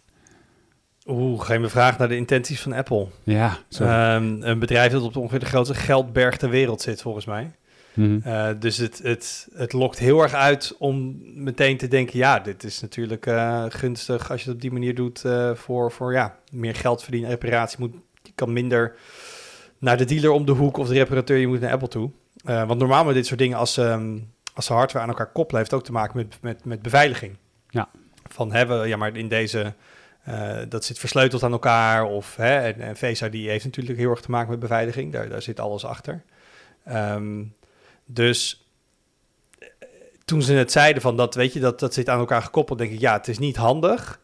[1.05, 3.07] Oeh, geen vraag naar de intenties van Apple.
[3.23, 7.51] Ja, um, een bedrijf dat op ongeveer de grootste geldberg ter wereld zit, volgens mij.
[7.93, 8.31] Mm -hmm.
[8.31, 12.63] uh, dus het, het, het lokt heel erg uit om meteen te denken: ja, dit
[12.63, 16.35] is natuurlijk uh, gunstig als je het op die manier doet uh, voor, voor ja,
[16.51, 17.29] meer geld verdienen.
[17.29, 17.93] Reparatie moet,
[18.23, 18.95] je kan minder
[19.77, 22.11] naar de dealer om de hoek of de reparateur, je moet naar Apple toe.
[22.43, 25.73] want normaal met dit soort dingen, als, um, als de hardware aan elkaar koppelen, heeft
[25.73, 27.37] ook te maken met, met, met beveiliging.
[27.69, 27.89] Ja.
[28.27, 29.73] Van hebben, ja, maar in deze.
[30.29, 32.05] Uh, dat zit versleuteld aan elkaar.
[32.05, 35.11] Of, hè, en, en Face ID heeft natuurlijk heel erg te maken met beveiliging.
[35.11, 36.23] Daar, daar zit alles achter.
[36.89, 37.55] Um,
[38.05, 38.65] dus
[40.25, 42.91] toen ze het zeiden van dat, weet je, dat, dat zit aan elkaar gekoppeld, denk
[42.91, 44.19] ik, ja, het is niet handig.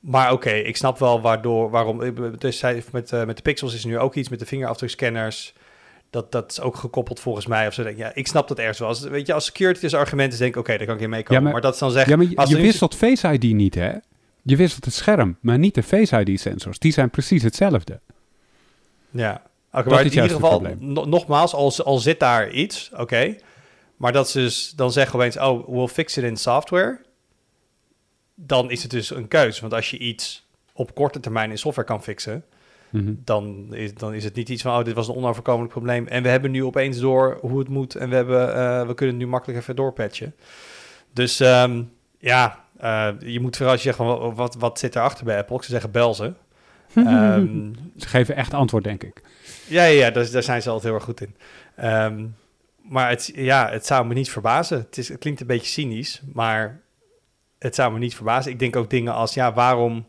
[0.00, 2.14] Maar oké, okay, ik snap wel waardoor, waarom.
[2.38, 5.54] Dus met, uh, met de pixels is nu ook iets met de vingerafdrukscanners.
[6.10, 7.66] Dat, dat is ook gekoppeld volgens mij.
[7.66, 7.88] Of zo.
[7.96, 8.88] Ja, ik snap dat ergens wel.
[8.88, 11.10] Als, weet je, als security argument is, denk ik, oké, okay, daar kan ik in
[11.10, 11.34] meekomen.
[11.34, 12.10] Ja, maar, maar, dat is dan zeggen...
[12.10, 13.92] Ja, maar je, je wisselt Face ID niet, hè?
[14.46, 16.78] Je wisselt het scherm, maar niet de Face ID-sensors.
[16.78, 18.00] Die zijn precies hetzelfde.
[19.10, 23.02] Ja, okay, maar in ieder geval, no, nogmaals, al, al zit daar iets, oké.
[23.02, 23.40] Okay,
[23.96, 27.00] maar dat ze dus dan zeggen opeens, oh, we'll fix it in software.
[28.34, 29.60] Dan is het dus een keuze.
[29.60, 32.44] Want als je iets op korte termijn in software kan fixen,
[32.90, 33.20] mm -hmm.
[33.24, 36.06] dan, is, dan is het niet iets van, oh, dit was een onoverkomelijk probleem.
[36.06, 39.14] En we hebben nu opeens door hoe het moet en we, hebben, uh, we kunnen
[39.14, 40.34] het nu makkelijk even doorpatchen.
[41.12, 45.24] Dus um, ja, uh, je moet vooral als je zegt, van, wat, wat zit erachter
[45.24, 45.56] bij Apple?
[45.56, 46.32] Zou zeggen, bel ze.
[46.96, 49.22] um, ze geven echt antwoord, denk ik.
[49.66, 51.36] Ja, ja, ja daar, daar zijn ze altijd heel erg goed in.
[51.84, 52.34] Um,
[52.88, 54.78] maar het, ja, het zou me niet verbazen.
[54.78, 56.80] Het, is, het klinkt een beetje cynisch, maar
[57.58, 58.52] het zou me niet verbazen.
[58.52, 60.06] Ik denk ook dingen als, ja, waarom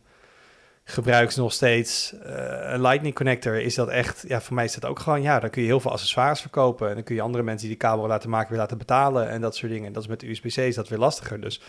[0.83, 2.21] gebruiken ze nog steeds uh,
[2.61, 3.61] een Lightning connector?
[3.61, 5.79] Is dat echt, ja, voor mij is dat ook gewoon, ja, dan kun je heel
[5.79, 6.89] veel accessoires verkopen.
[6.89, 9.41] En dan kun je andere mensen die die kabel laten maken weer laten betalen en
[9.41, 9.87] dat soort dingen.
[9.87, 11.41] En dat is met de USB-C is dat weer lastiger.
[11.41, 11.61] Dus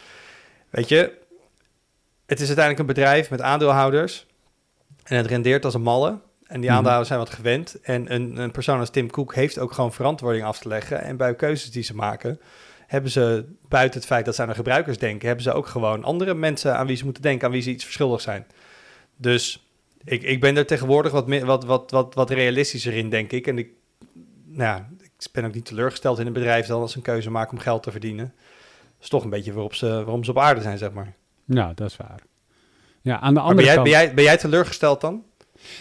[0.70, 1.12] weet je,
[2.26, 4.26] het is uiteindelijk een bedrijf met aandeelhouders
[5.04, 6.18] en het rendeert als een malle.
[6.46, 7.80] En die aandeelhouders zijn wat gewend.
[7.82, 11.02] En een, een persoon als Tim Cook heeft ook gewoon verantwoording af te leggen.
[11.02, 12.40] En bij keuzes die ze maken,
[12.86, 16.04] hebben ze buiten het feit dat ze aan de gebruikers denken, hebben ze ook gewoon
[16.04, 18.46] andere mensen aan wie ze moeten denken, aan wie ze iets verschuldigd zijn.
[19.16, 19.66] Dus
[20.04, 23.46] ik, ik ben er tegenwoordig wat, meer, wat, wat, wat, wat realistischer in, denk ik.
[23.46, 23.68] En ik,
[24.44, 27.52] nou, ik ben ook niet teleurgesteld in een bedrijf dan als ze een keuze maken
[27.52, 28.34] om geld te verdienen.
[29.06, 31.14] Is toch een beetje waarop ze, waarom ze op aarde zijn, zeg maar.
[31.44, 32.22] Ja, dat is waar.
[33.00, 33.88] Ja, aan de andere ben jij, kant...
[33.88, 35.22] ben, jij, ben jij teleurgesteld dan?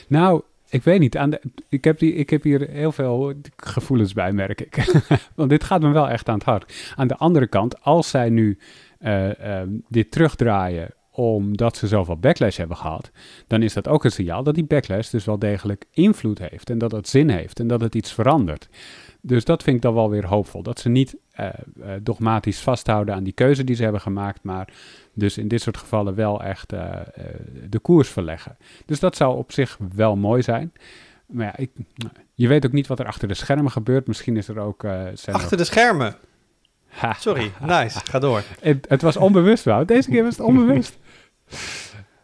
[0.08, 1.18] Nou, ik weet niet.
[1.18, 5.02] Aan de, ik, heb die, ik heb hier heel veel gevoelens bij, merk ik.
[5.36, 6.94] Want dit gaat me wel echt aan het hart.
[6.96, 8.58] Aan de andere kant, als zij nu
[9.00, 13.12] uh, uh, dit terugdraaien omdat ze zoveel backlash hebben gehad,
[13.48, 16.78] dan is dat ook een signaal dat die backlash dus wel degelijk invloed heeft en
[16.78, 18.68] dat het zin heeft en dat het iets verandert.
[19.22, 20.64] Dus dat vind ik dan wel weer hoopvol.
[20.64, 21.46] Dat ze niet uh,
[21.80, 24.68] uh, dogmatisch vasthouden aan die keuze die ze hebben gemaakt, maar
[25.14, 26.94] dus in dit soort gevallen wel echt uh,
[27.70, 28.58] de koers verleggen.
[28.86, 30.74] Dus dat zou op zich wel mooi zijn.
[31.26, 31.72] Maar ja, ik,
[32.34, 34.08] je weet ook niet wat er achter de schermen gebeurt.
[34.08, 34.86] Misschien is er ook...
[35.26, 36.16] achter de schermen?
[36.88, 38.00] Ha, Sorry, nice.
[38.04, 38.44] Ga door.
[38.60, 39.88] Het, het was onbewust, Wout.
[39.88, 40.98] Deze keer was het onbewust.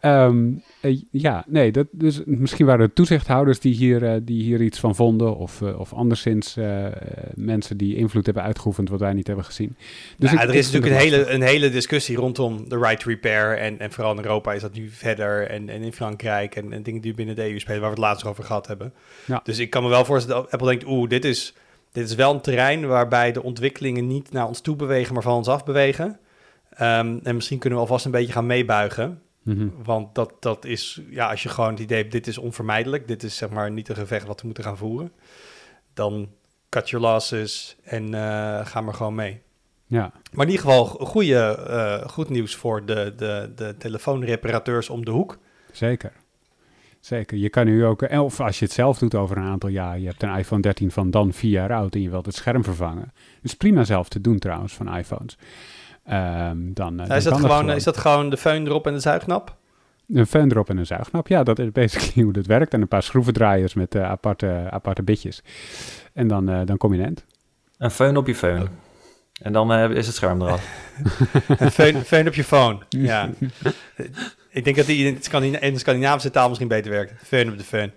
[0.00, 0.50] Ehm,
[0.82, 4.78] eh, ja, nee, dat, dus misschien waren het toezichthouders die hier, eh, die hier iets
[4.78, 5.36] van vonden.
[5.36, 6.56] Of, uh, of anderszins
[7.34, 9.76] mensen die invloed hebben uitgeoefend wat wij niet hebben gezien.
[10.18, 13.58] Dus ja, er is natuurlijk een hele, een hele discussie rondom de right to repair.
[13.58, 15.48] En, en vooral in Europa is dat nu verder.
[15.48, 18.04] En, en in Frankrijk en, en dingen die binnen de EU spelen, waar we het
[18.04, 18.92] laatst over gehad hebben.
[19.26, 19.40] Ja.
[19.44, 21.54] Dus ik kan me wel voorstellen dat Apple denkt, oeh, dit is,
[21.92, 25.36] dit is wel een terrein waarbij de ontwikkelingen niet naar ons toe bewegen, maar van
[25.36, 26.18] ons af bewegen.
[26.80, 29.20] Um, en misschien kunnen we alvast een beetje gaan meebuigen.
[29.42, 29.68] Mhm.
[29.82, 33.22] Want dat, dat is, ja, als je gewoon het idee hebt, dit is onvermijdelijk, dit
[33.22, 35.12] is zeg maar niet een gevecht wat we moeten gaan voeren,
[35.94, 36.28] dan
[36.68, 39.42] cut your losses en uh, ga maar gewoon mee.
[39.86, 40.12] Ja.
[40.32, 45.10] Maar in ieder geval goede, uh, goed nieuws voor de, de, de telefoonreparateurs om de
[45.10, 45.38] hoek.
[45.72, 46.12] Zeker.
[47.00, 47.38] Zeker.
[47.38, 50.06] Je kan nu ook, of als je het zelf doet over een aantal jaar, je
[50.06, 53.12] hebt een iPhone 13 van dan vier jaar oud en je wilt het scherm vervangen.
[53.14, 55.36] Het is prima zelf te doen trouwens van iPhones.
[56.10, 59.56] Um, dan, uh, is, dat gewoon, is dat gewoon de föhn erop en de zuignap?
[60.08, 62.74] Een föhn erop en een zuignap, ja, dat is basically hoe dat werkt.
[62.74, 65.42] En een paar schroevendraaiers met uh, aparte, aparte bitjes.
[66.12, 67.24] En dan, uh, dan kom je end.
[67.78, 68.68] Een föhn op je föhn.
[69.42, 70.92] En dan is het scherm eraf.
[71.58, 73.30] een föhn, op je phone, ja.
[74.54, 75.18] Ik denk dat die
[75.60, 77.12] in, de Scandinavische taal misschien beter werkt.
[77.24, 77.92] Fun op de fun.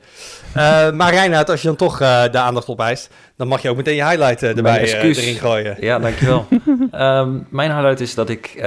[0.47, 3.75] Uh, maar Reinhard, als je dan toch uh, de aandacht opeist, dan mag je ook
[3.75, 5.77] meteen je highlight uh, erbij erin gooien.
[5.79, 6.47] Ja, dankjewel.
[6.91, 8.63] um, mijn highlight is dat ik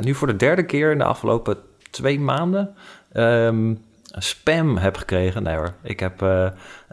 [0.00, 1.56] nu voor de derde keer in de afgelopen
[1.90, 2.74] twee maanden
[3.12, 5.42] um, spam heb gekregen.
[5.42, 6.20] Nee hoor, ik heb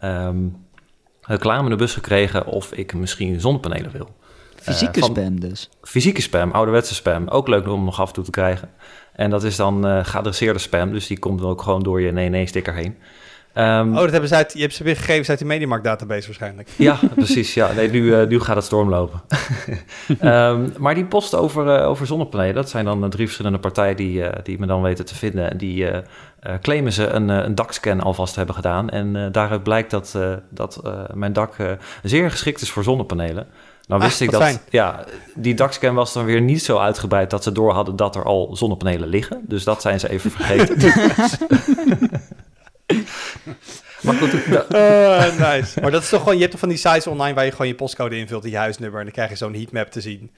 [0.04, 0.65] um,
[1.22, 4.17] reclame in de bus gekregen of ik misschien zonnepanelen wil.
[4.62, 5.69] Fysieke spam dus?
[5.82, 7.28] Fysieke spam, ouderwetse spam.
[7.28, 8.69] Ook leuk om nog af en toe te krijgen.
[9.19, 12.12] En dat is dan uh, geadresseerde spam, dus die komt dan ook gewoon door je
[12.12, 12.95] nee-nee-sticker heen.
[13.53, 16.25] Um, oh, dat hebben ze uit, je hebt ze weer gegevens uit de Mediamarkt database
[16.25, 16.69] waarschijnlijk.
[16.75, 17.53] Ja, precies.
[17.53, 17.71] Ja.
[17.71, 19.21] Nee, nu, uh, nu gaat het stormlopen.
[20.23, 24.23] um, maar die post over, uh, over zonnepanelen, dat zijn dan drie verschillende partijen die,
[24.43, 25.51] die me dan weten te vinden.
[25.51, 25.88] En die
[26.62, 28.89] claimen ze een, een dakscan alvast hebben gedaan.
[28.89, 30.17] En daaruit blijkt dat,
[30.49, 30.82] dat
[31.13, 31.55] mijn dak
[32.03, 33.47] zeer geschikt is voor zonnepanelen.
[33.89, 37.52] Nou wist ik dat ja, die dakscan was dan weer niet zo uitgebreid dat ze
[37.52, 39.41] door hadden dat er al zonnepanelen liggen.
[39.47, 40.78] Dus dat zijn ze even vergeten.
[44.02, 45.82] maar goed, uh, nice.
[45.82, 47.67] Maar dat is toch gewoon, je hebt toch van die sites online waar je gewoon
[47.67, 50.19] je postcode invult en je huisnummer en dan krijg je zo'n heatmap te zien.
[50.19, 50.30] En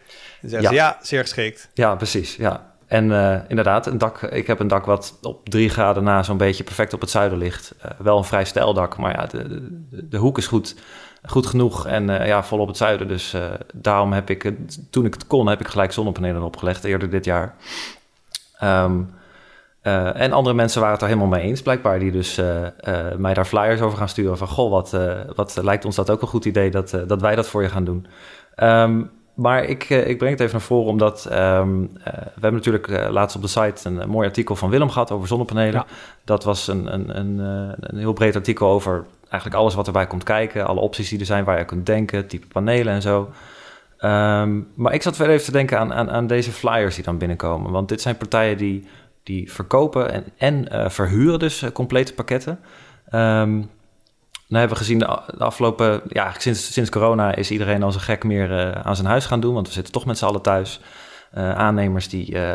[0.41, 0.75] dan zeggen ja.
[0.75, 1.69] ze ja, zeer geschikt.
[1.73, 2.35] Ja, precies.
[2.35, 2.69] Ja.
[2.87, 6.37] En uh, inderdaad, een dak, ik heb een dak wat op drie graden na zo'n
[6.37, 7.75] beetje perfect op het zuiden ligt.
[7.85, 10.75] Uh, wel een vrij stijl dak, maar ja, de, de, de hoek is goed
[11.23, 13.07] goed genoeg en uh, ja, vol op het zuiden.
[13.07, 14.53] Dus uh, daarom heb ik,
[14.89, 17.55] toen ik het kon, heb ik gelijk zonnepanelen opgelegd eerder dit jaar.
[18.63, 19.09] Um,
[19.83, 22.41] uh, en andere mensen waren het er helemaal mee eens, blijkbaar, die dus
[23.17, 24.37] mij daar flyers over gaan sturen.
[24.37, 24.97] Van goh, wat,
[25.35, 27.85] wat lijkt ons dat ook een goed idee dat, dat wij dat voor je gaan
[27.85, 28.07] doen.
[28.57, 33.35] Um, maar ik, ik breng het even naar voren omdat um, we hebben natuurlijk laatst
[33.35, 35.73] op de site een, mooi artikel van Willem gehad over zonnepanelen.
[35.73, 35.85] Ja.
[36.23, 37.39] Dat was een, een, een,
[37.79, 41.25] een heel breed artikel over eigenlijk alles wat erbij komt kijken, alle opties die er
[41.25, 43.31] zijn waar je kunt denken, type panelen en zo.
[44.03, 47.17] Um, maar ik zat verder even te denken aan, aan, aan, deze flyers die dan
[47.17, 47.71] binnenkomen.
[47.71, 48.87] Want dit zijn partijen die,
[49.23, 52.59] die verkopen en, en uh, verhuren dus complete pakketten.
[53.13, 53.69] Um,
[54.51, 58.23] nou hebben we gezien de, afgelopen, ja, sinds, sinds corona is iedereen als een gek
[58.23, 60.79] meer uh, aan zijn huis gaan doen, want we zitten toch met z'n allen thuis.
[61.37, 62.51] Uh, aannemers die uh,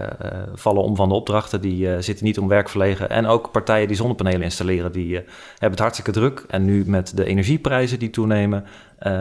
[0.55, 3.11] vallen om van de opdrachten, die zitten niet om werk verlegen.
[3.11, 5.15] En ook partijen die zonnepanelen installeren, die
[5.51, 6.45] hebben het hartstikke druk.
[6.49, 8.65] En nu met de energieprijzen die toenemen,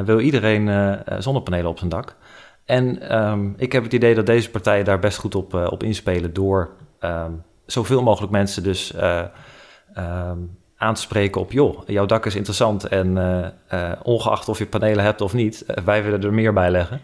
[0.06, 2.16] wil iedereen zonnepanelen op zijn dak.
[2.66, 6.34] En um, ik heb het idee dat deze partijen daar best goed op, op inspelen
[6.34, 8.94] door um, zoveel mogelijk mensen dus
[9.98, 13.18] um, aan te spreken op, joh, jouw dak is interessant en
[14.04, 17.02] ongeacht of je panelen hebt of niet, wij willen er meer bij leggen.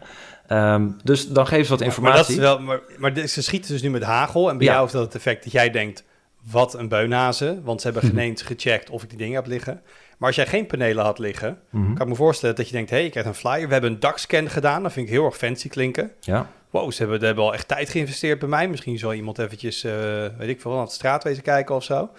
[0.49, 2.35] Um, dus dan geven ze wat informatie.
[2.35, 4.49] Maar, dat is wel, maar, maar ze schieten dus nu met hagel.
[4.49, 6.03] En bij jou heeft dat het effect dat jij denkt,
[6.51, 7.63] wat een beunhazen.
[7.63, 9.81] Want ze hebben geen eens gecheckt of ik die dingen heb liggen.
[10.17, 12.89] Maar als jij geen panelen had liggen, mm kan ik me voorstellen dat je denkt,
[12.89, 13.67] hé, hey, ik krijg een flyer.
[13.67, 14.83] We hebben een dakscan gedaan.
[14.83, 16.11] Dat vind ik heel erg fancy klinken.
[16.19, 16.49] Ja.
[16.69, 18.67] Wow, ze hebben, ze hebben al echt tijd geïnvesteerd bij mij.
[18.67, 19.91] Misschien zal iemand eventjes, uh,
[20.37, 22.09] weet ik veel, aan het straatwezen kijken of zo.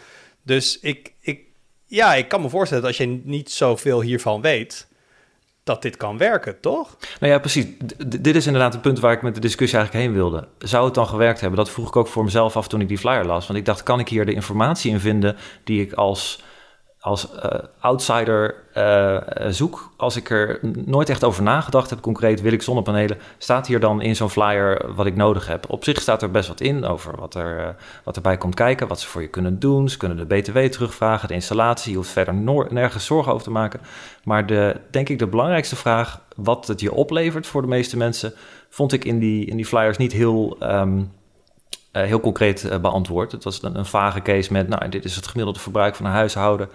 [0.43, 1.12] Dus ik,
[1.93, 4.87] ja, ik kan me voorstellen dat als je niet zoveel hiervan weet
[5.65, 6.97] dat dit kan werken, toch?
[7.21, 7.67] Nou ja, precies.
[8.07, 10.49] dit is inderdaad het punt waar ik met de discussie eigenlijk heen wilde.
[10.59, 11.59] Zou het dan gewerkt hebben?
[11.59, 13.47] Dat vroeg ik ook voor mezelf af toen ik die flyer las.
[13.47, 16.43] Want ik dacht, kan ik hier de informatie in vinden die ik als
[17.03, 22.53] als uh, outsider uh, zoek, als ik er nooit echt over nagedacht heb, concreet wil
[22.53, 25.71] ik zonnepanelen, staat hier dan in zo'n flyer wat ik nodig heb.
[25.71, 27.69] Op zich staat er best wat in over wat, er, uh,
[28.05, 29.89] wat erbij komt kijken, wat ze voor je kunnen doen.
[29.89, 32.35] Ze kunnen de BTW terugvragen, de installatie, je hoeft verder
[32.71, 33.81] nergens zorgen over te maken.
[34.25, 38.33] Maar de, denk ik de belangrijkste vraag, wat het je oplevert voor de meeste mensen,
[38.69, 40.57] vond ik in die, in die flyers niet heel...
[40.61, 41.13] Um,
[41.93, 43.33] eh, heel concreet eh, beantwoord.
[43.33, 46.13] Het was een, een vage case met, nou, dit is het gemiddelde verbruik van een
[46.13, 46.69] huishouden,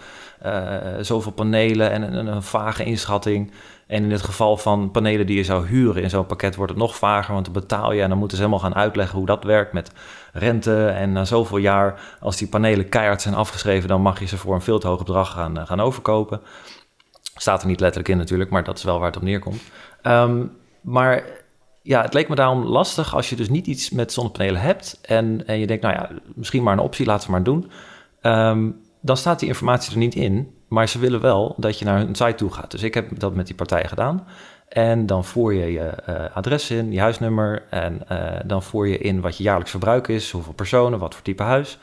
[0.46, 3.52] uh, zoveel panelen en een, vage inschatting.
[3.88, 6.82] En in het geval van panelen die je zou huren in zo'n pakket wordt het
[6.82, 9.44] nog vager, want dan betaal je en dan moeten ze helemaal gaan uitleggen hoe dat
[9.44, 9.92] werkt met
[10.34, 10.88] rente.
[10.88, 14.56] En na zoveel jaar, als die panelen keihard zijn afgeschreven, dan mag je ze voor
[14.56, 16.42] een veel te hoog bedrag gaan, gaan overkopen.
[17.36, 19.62] Staat er niet letterlijk in natuurlijk, maar dat is wel waar het op neerkomt.
[20.04, 20.52] Um,
[20.82, 21.24] maar
[21.88, 25.48] ja, het leek me daarom lastig als je dus niet iets met zonnepanelen hebt en,
[25.48, 27.72] en je denkt, nou ja, misschien maar een optie, laten we maar doen.
[28.22, 31.98] Um, dan staat die informatie er niet in, maar ze willen wel dat je naar
[31.98, 32.72] hun site toe gaat.
[32.72, 34.28] Dus ik heb dat met die partijen gedaan.
[34.68, 38.98] En dan voer je je uh, adres in, je huisnummer en uh, dan voer je
[38.98, 41.78] in wat je jaarlijks verbruik is, hoeveel personen, wat voor type huis.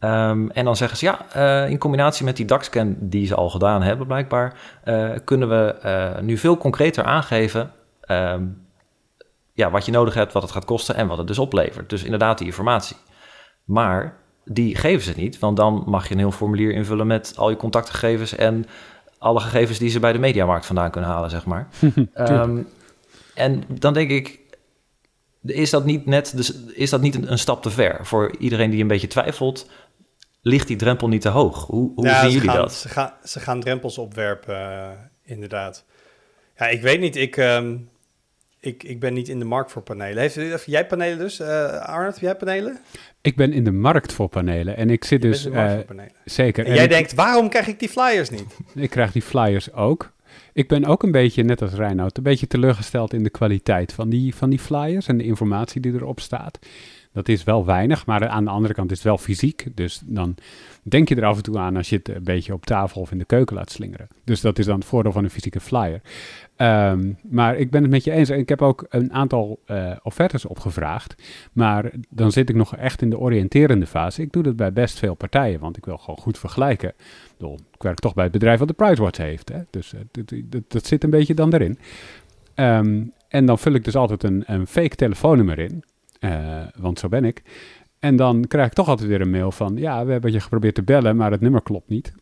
[0.00, 3.50] Um, en dan zeggen ze ja, uh, in combinatie met die DAX-scan die ze al
[3.50, 4.56] gedaan hebben blijkbaar,
[5.24, 5.74] kunnen we
[6.20, 7.70] nu veel concreter aangeven
[8.08, 8.63] um,
[9.54, 11.90] ja, wat je nodig hebt, wat het gaat kosten en wat het dus oplevert.
[11.90, 12.96] Dus inderdaad die informatie.
[13.64, 17.50] Maar die geven ze niet, want dan mag je een heel formulier invullen met al
[17.50, 18.66] je contactgegevens en
[19.18, 21.68] alle gegevens die ze bij de mediamarkt vandaan kunnen halen, zeg maar.
[22.14, 22.68] um,
[23.34, 24.40] en dan denk ik,
[25.42, 28.70] is dat niet net, dus is dat niet een, een, stap te ver voor iedereen
[28.70, 29.70] die een beetje twijfelt?
[30.40, 31.66] Ligt die drempel niet te hoog?
[31.66, 32.72] Hoe, hoe ja, zien jullie gaan, dat?
[32.72, 34.88] Ze gaan, ze gaan drempels opwerpen, uh,
[35.22, 35.84] inderdaad.
[36.56, 37.16] Ja, ik weet niet.
[37.16, 37.88] Ik, um,
[38.64, 40.18] ik, ik ben niet in de markt voor panelen.
[40.18, 41.40] Heeft, jij panelen dus?
[41.40, 42.78] Uh, Arnold, heb jij panelen?
[43.20, 45.42] Ik ben in de markt voor panelen en ik zit Je dus...
[45.42, 46.12] bent in de markt uh, voor panelen.
[46.24, 46.66] zeker.
[46.66, 48.44] En, jij denkt, waarom krijg ik die flyers niet?
[48.74, 50.12] Ik krijg die flyers ook.
[50.52, 54.08] Ik ben ook een beetje, net als Reinoud, een beetje teleurgesteld in de kwaliteit van
[54.08, 56.58] die, van die flyers en de informatie die erop staat.
[57.14, 59.66] Dat is wel weinig, maar aan de andere kant is het wel fysiek.
[59.74, 60.34] Dus dan
[60.82, 63.10] denk je er af en toe aan als je het een beetje op tafel of
[63.10, 64.08] in de keuken laat slingeren.
[64.24, 66.00] Dus dat is dan het voordeel van een fysieke flyer.
[66.56, 68.30] Um, maar ik ben het met je eens.
[68.30, 71.14] Ik heb ook een aantal uh, offertes opgevraagd.
[71.52, 74.22] Maar dan zit ik nog echt in de oriënterende fase.
[74.22, 76.92] Ik doe dat bij best veel partijen, want ik wil gewoon goed vergelijken.
[77.72, 79.48] Ik werk toch bij het bedrijf wat de Prizewatch heeft.
[79.48, 79.60] Hè?
[79.70, 80.00] Dus uh,
[80.68, 81.78] dat, zit een beetje dan erin.
[82.54, 85.84] Um, en dan vul ik dus altijd een, een fake telefoonnummer in.
[86.24, 87.42] Uh, want zo ben ik.
[87.98, 90.74] En dan krijg ik toch altijd weer een mail van, ja, we hebben je geprobeerd
[90.74, 92.12] te bellen, maar het nummer klopt niet.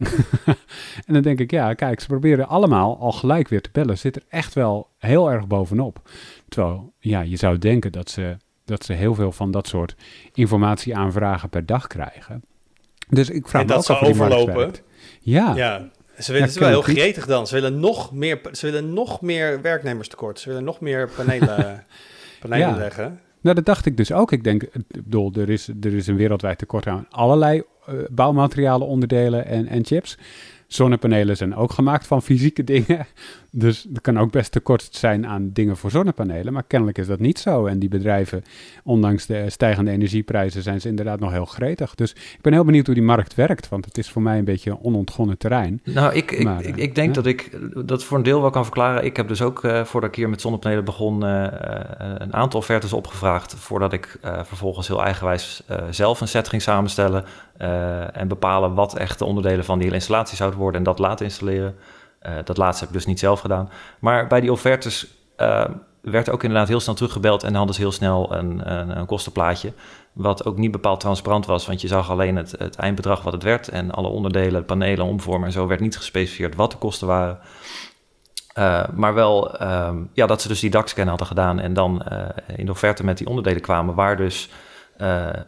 [1.07, 3.99] en dan denk ik, ja, kijk, ze proberen allemaal al gelijk weer te bellen.
[3.99, 6.09] Zit er echt wel heel erg bovenop.
[6.49, 9.95] Terwijl, ja, je zou denken dat ze, dat ze heel veel van dat soort
[10.35, 12.43] informatieaanvragen per dag krijgen.
[13.09, 14.73] Dus ik vraag en me dat ook markt overlopen.
[15.21, 15.89] Ja, Ja,
[16.19, 17.47] ze willen Ja, het wel heel gretig dan.
[17.47, 20.41] Ze willen nog meer, ze willen nog meer werknemers tekort.
[20.41, 21.85] Ze willen nog meer panelen,
[22.41, 22.77] panelen Ja.
[22.77, 23.21] leggen.
[23.43, 24.33] Nou, dat dacht ik dus ook.
[24.33, 28.87] Ik denk, ik bedoel, er is, er is een wereldwijd tekort aan allerlei eh, bouwmaterialen,
[28.87, 30.19] onderdelen en, en chips.
[30.67, 33.07] Zonnepanelen zijn ook gemaakt van fysieke dingen.
[33.55, 36.53] Dus er kan ook best tekort zijn aan dingen voor zonnepanelen.
[36.53, 37.67] Maar kennelijk is dat niet zo.
[37.67, 38.45] En die bedrijven,
[38.85, 41.95] ondanks de stijgende energieprijzen, zijn ze inderdaad nog heel gretig.
[41.95, 43.69] Dus ik ben heel benieuwd hoe die markt werkt.
[43.69, 45.81] Want het is voor mij een beetje een onontgonnen terrein.
[45.85, 47.15] Nou, ik, ik, Maar, ik, eh, ik denk ja.
[47.15, 49.05] dat ik dat voor een deel wel kan verklaren.
[49.05, 51.47] Ik heb dus ook, eh, voordat ik hier met zonnepanelen begon, eh,
[52.19, 53.55] een aantal offertes opgevraagd.
[53.55, 57.25] Voordat ik vervolgens heel eigenwijs zelf een set ging samenstellen.
[58.13, 60.79] en bepalen wat echt de onderdelen van die hele installatie zouden worden.
[60.79, 61.75] En dat laten installeren.
[62.23, 63.71] Eh, dat laatste heb ik dus niet zelf gedaan.
[63.99, 65.07] Maar bij die offertes
[65.37, 65.65] eh,
[66.01, 67.43] werd ook inderdaad heel snel teruggebeld.
[67.43, 69.73] En dan hadden ze heel snel een, een, een kostenplaatje.
[70.13, 73.43] Wat ook niet bepaald transparant was, want je zag alleen het, het eindbedrag wat het
[73.43, 73.69] werd.
[73.69, 77.39] En alle onderdelen, panelen, omvormen en zo werd niet gespecificeerd wat de kosten waren.
[78.59, 82.03] Uh, maar wel ehm, ja, dat ze dus die DAX-scan hadden gedaan en dan
[82.57, 84.51] in de offerte met die onderdelen kwamen, waar dus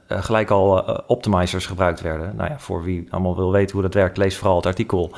[0.09, 2.37] gelijk al optimizers gebruikt werden.
[2.37, 5.15] Nou ja, voor wie allemaal wil weten hoe dat werkt, lees vooral het artikel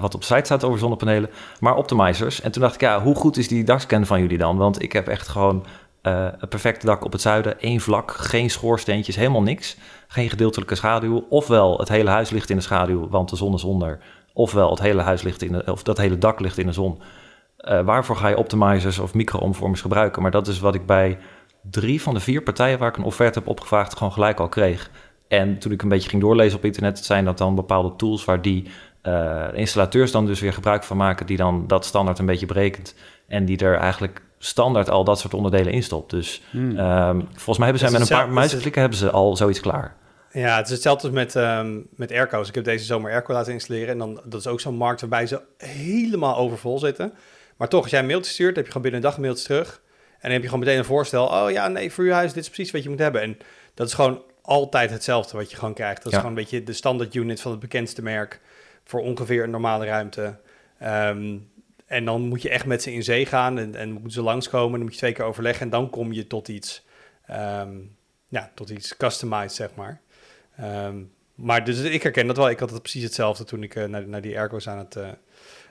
[0.00, 1.30] wat op site staat over zonnepanelen.
[1.60, 2.40] Maar optimizers.
[2.40, 4.56] En toen dacht ik, ja, hoe goed is die DAX-scan van jullie dan?
[4.56, 5.64] Want ik heb echt gewoon
[6.02, 9.76] een perfect dak op het zuiden, één vlak, geen schoorsteentjes, helemaal niks.
[10.08, 11.26] Geen gedeeltelijke schaduw.
[11.28, 13.98] Ofwel het hele huis ligt in de schaduw, want de zon is onder.
[14.32, 17.00] Ofwel het hele huis ligt in de, of dat hele dak ligt in de zon.
[17.58, 20.22] Uh, waarvoor ga je optimizers of micro-omvormers gebruiken?
[20.22, 21.18] Maar dat is wat ik bij
[21.70, 24.90] drie van de vier partijen waar ik een offerte heb opgevraagd, gewoon gelijk al kreeg.
[25.28, 28.42] En toen ik een beetje ging doorlezen op internet, zijn dat dan bepaalde tools waar
[28.42, 28.70] die
[29.06, 32.94] uh, installateurs dan dus weer gebruik van maken, die dan dat standaard een beetje berekent
[33.28, 36.10] en die er eigenlijk standaard al dat soort onderdelen in stopt.
[36.10, 36.78] Dus Hmm.
[36.78, 39.96] um, volgens mij hebben zij Dat met een paar muizenklikken hebben ze al zoiets klaar.
[40.32, 42.48] Ja, het is hetzelfde als met, ehm met airco's.
[42.48, 43.88] Ik heb deze zomer airco laten installeren.
[43.88, 47.12] En dan, dat is ook zo'n markt waarbij ze helemaal overvol zitten.
[47.56, 49.44] Maar toch, als jij een mailtje stuurt, heb je gewoon binnen een dag een mailtje
[49.44, 49.80] terug.
[50.12, 51.26] En dan heb je gewoon meteen een voorstel.
[51.26, 53.20] Oh ja, nee, voor je huis, dit is precies wat je moet hebben.
[53.22, 53.38] En
[53.74, 55.96] dat is gewoon altijd hetzelfde wat je gewoon krijgt.
[55.96, 56.18] Dat is Ja.
[56.18, 58.40] gewoon een beetje de standaard unit van het bekendste merk.
[58.84, 60.38] Voor ongeveer een normale ruimte.
[60.78, 61.38] Ehm,
[61.86, 63.58] en dan moet je echt met ze in zee gaan.
[63.58, 64.72] En, en moeten ze langskomen.
[64.72, 65.64] Dan moet je twee keer overleggen.
[65.64, 66.84] En dan kom je tot iets.
[67.26, 67.70] Ehm,
[68.28, 70.00] ja, tot iets customized, zeg maar.
[70.56, 71.02] Ehm,
[71.34, 72.50] maar dus ik herken dat wel.
[72.50, 74.96] Ik had het precies hetzelfde toen ik naar, naar die Ergo's aan het,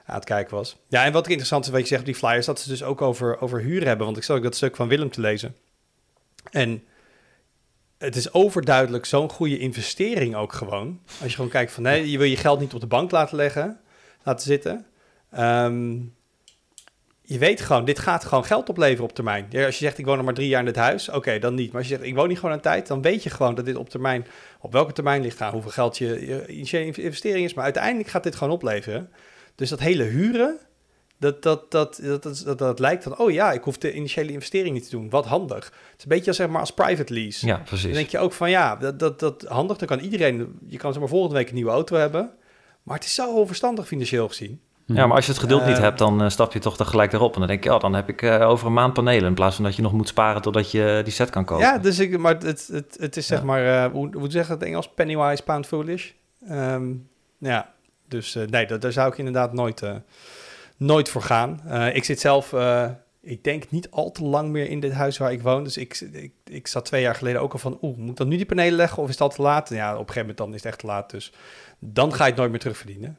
[0.05, 0.77] aan het kijken was.
[0.87, 3.41] Ja, en wat interessant is, wat je zegt die flyers, dat ze dus ook over,
[3.41, 4.05] over huur hebben.
[4.05, 5.55] Want ik zat ook dat stuk van Willem te lezen.
[6.51, 6.83] En
[8.03, 10.99] het is overduidelijk zo'n goede investering ook gewoon.
[11.21, 13.35] Als je gewoon kijkt van, nee, je wil je geld niet op de bank laten
[13.35, 13.79] leggen,
[14.23, 14.85] laten zitten.
[15.31, 15.91] Ehm,
[17.21, 19.45] je weet gewoon, dit gaat gewoon geld opleveren op termijn.
[19.49, 21.53] Ja, als je zegt, ik woon nog maar drie jaar in dit huis, oké, dan
[21.53, 21.67] niet.
[21.71, 23.65] Maar als je zegt, ik woon niet gewoon een tijd, dan weet je gewoon dat
[23.65, 24.27] dit op termijn,
[24.59, 27.53] op welke termijn ligt aan, hoeveel geld je, je initiële investering is.
[27.53, 29.09] Maar uiteindelijk gaat dit gewoon opleveren.
[29.55, 30.57] Dus dat hele huren,
[31.23, 34.73] dat, dat, dat, dat, dat, dat, lijkt dan, oh ja, ik hoef de initiële investering
[34.73, 35.09] niet te doen.
[35.09, 35.65] Wat handig.
[35.65, 37.45] Het is een beetje als, zeg maar, als private lease.
[37.45, 37.85] Ja, precies.
[37.85, 39.77] Dan denk je ook van, ja, dat, dat, dat handig.
[39.77, 42.31] Dan kan iedereen, je kan zeg maar volgende week een nieuwe auto hebben.
[42.83, 44.61] Maar het is zo onverstandig financieel gezien.
[44.85, 47.13] Ja, maar als je het geduld niet Uh, hebt, dan eh, stap je toch tegelijk
[47.13, 47.33] erop.
[47.33, 49.27] En dan denk je, ja, dan heb ik eh, over een maand panelen.
[49.27, 51.65] In plaats van dat je nog moet sparen totdat je die set kan kopen.
[51.65, 54.53] Ja, dus ik, maar het, het, het is zeg maar, eh, hoe, hoe zeg je
[54.53, 54.89] het Engels?
[54.95, 56.11] Pennywise, pound foolish.
[56.47, 56.91] Ehm,
[57.37, 57.73] ja,
[58.07, 59.95] dus eh, nee, dat, daar zou ik inderdaad nooit, eh,
[60.77, 61.61] nooit voor gaan.
[61.67, 62.89] Eh, ik zit zelf, eh,
[63.21, 65.63] ik denk niet al te lang meer in dit huis waar ik woon.
[65.63, 68.27] Dus ik, ik, ik zat twee jaar geleden ook al van, oeh, moet ik dan
[68.27, 69.69] nu die panelen leggen of is dat te laat?
[69.69, 71.09] Ja, op een gegeven moment dan is het echt te laat.
[71.09, 71.33] Dus
[71.79, 73.17] dan ga je het nooit meer terugverdienen.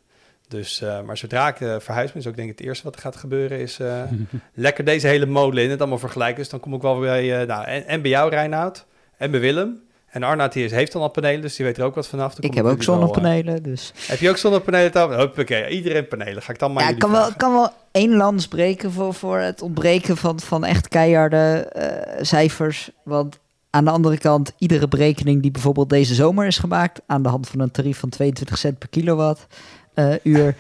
[0.48, 3.00] Dus, eh, maar zodra ik verhuis ben, is ook denk ik het eerste wat er
[3.00, 3.78] gaat gebeuren, is
[4.54, 6.36] lekker deze hele molen in het allemaal vergelijken.
[6.36, 8.86] Dus dan kom ik wel weer bij, nou, en, en bij jou Reinoud,
[9.16, 9.83] en bij Willem.
[10.14, 12.34] En Arnoud hier heeft dan al panelen, dus die weet er ook wat vanaf.
[12.34, 13.92] Dan Ik heb ook eh, zonnepanelen, dus...
[14.06, 15.14] heb je ook zonnepanelen thuis?
[15.16, 16.42] Hoppakee, iedereen panelen.
[16.42, 19.38] Ga ik dan maar Ja, ik kan wel, kan wel één lans breken voor, voor
[19.38, 22.90] het ontbreken van, van echt keiharde eh, cijfers.
[23.02, 23.38] Want
[23.70, 27.00] aan de andere kant, iedere berekening die bijvoorbeeld deze zomer is gemaakt...
[27.06, 29.46] aan de hand van een tarief van 22 cent per kilowatt
[29.94, 30.54] eh, uur...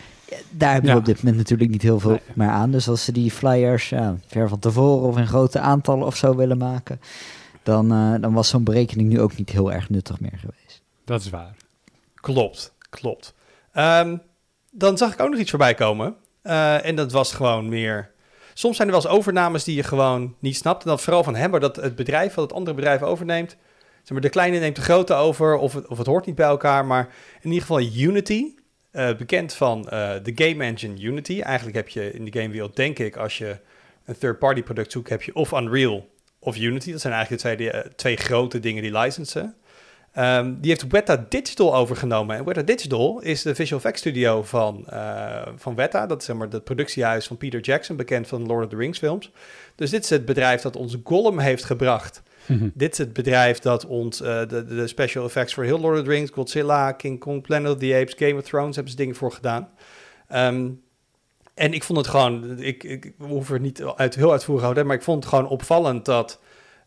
[0.50, 1.00] Daar hebben we Ja.
[1.00, 2.20] op dit moment natuurlijk niet heel veel Nee.
[2.34, 2.70] meer aan.
[2.70, 6.36] Dus als ze die flyers ja, ver van tevoren of in grote aantallen of zo
[6.36, 7.00] willen maken...
[7.64, 10.82] dan, eh, dan was zo'n berekening nu ook niet heel erg nuttig meer geweest.
[11.04, 11.54] Dat is waar.
[12.14, 13.34] Klopt, klopt.
[13.72, 14.16] Ehm,
[14.70, 16.16] dan zag ik ook nog iets voorbij komen.
[16.42, 18.10] Eh, en dat was gewoon meer...
[18.54, 20.84] Soms zijn er wel eens overnames die je gewoon niet snapt.
[20.84, 23.56] En dat vooral van hem, maar dat het bedrijf, wat het andere bedrijf overneemt...
[24.02, 26.46] Zeg maar, de kleine neemt de grote over, of het, of het hoort niet bij
[26.46, 26.86] elkaar.
[26.86, 27.08] Maar
[27.40, 28.54] in ieder geval Unity,
[28.90, 29.82] eh, bekend van
[30.22, 31.40] de game engine Unity.
[31.40, 33.58] Eigenlijk heb je in de gamewereld, denk ik, als je
[34.04, 35.08] een third-party product zoekt...
[35.08, 36.08] heb je of Unreal
[36.44, 36.90] of Unity.
[36.90, 39.54] Dat zijn eigenlijk de twee, eh, twee grote dingen die licensen.
[40.12, 42.36] Ehm, die heeft Weta Digital overgenomen.
[42.36, 46.06] En Weta Digital is de visual effects studio van, eh, van Weta.
[46.06, 48.98] Dat is zeg maar het productiehuis van Peter Jackson, bekend van Lord of the Rings
[48.98, 49.30] films.
[49.74, 52.22] Dus dit is het bedrijf dat ons Gollum heeft gebracht.
[52.74, 56.04] Dit is het bedrijf dat ons eh, de, de special effects voor heel Lord of
[56.04, 59.14] the Rings, Godzilla, King Kong, Planet of the Apes, Game of Thrones hebben ze dingen
[59.14, 59.68] voor gedaan.
[60.28, 60.70] Ehm,
[61.54, 64.96] en ik vond het gewoon, ik, ik hoef er niet uit, heel uitvoerig houden, maar
[64.96, 66.40] ik vond het gewoon opvallend dat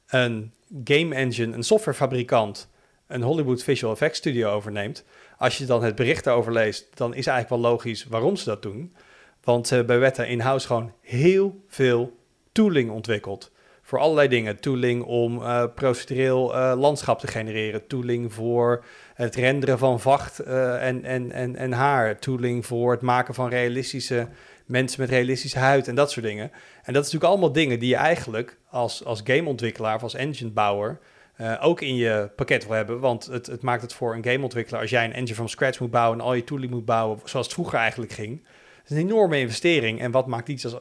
[0.07, 0.53] een
[0.83, 2.69] game engine, een softwarefabrikant,
[3.07, 5.03] een Hollywood Visual Effects studio overneemt.
[5.37, 8.61] Als je dan het bericht daarover leest, dan is eigenlijk wel logisch waarom ze dat
[8.61, 8.95] doen.
[9.43, 12.17] Want ze hebben bij Weta in-house gewoon heel veel
[12.51, 13.51] tooling ontwikkeld.
[13.81, 14.59] Voor allerlei dingen.
[14.59, 17.87] Tooling om eh, procedureel eh, landschap te genereren.
[17.87, 22.19] Tooling voor het renderen van vacht eh, en, en, en, en haar.
[22.19, 24.27] Tooling voor het maken van realistische
[24.67, 26.51] mensen met realistische huid en dat soort dingen.
[26.83, 30.99] En dat is natuurlijk allemaal dingen die je eigenlijk als, als gameontwikkelaar of als enginebouwer
[31.35, 32.99] eh, ook in je pakket wil hebben.
[32.99, 35.91] Want het, het maakt het voor een gameontwikkelaar, als jij een engine from scratch moet
[35.91, 38.45] bouwen en al je tooling moet bouwen, zoals het vroeger eigenlijk ging.
[38.85, 40.01] Is een enorme investering.
[40.01, 40.75] En wat maakt iets als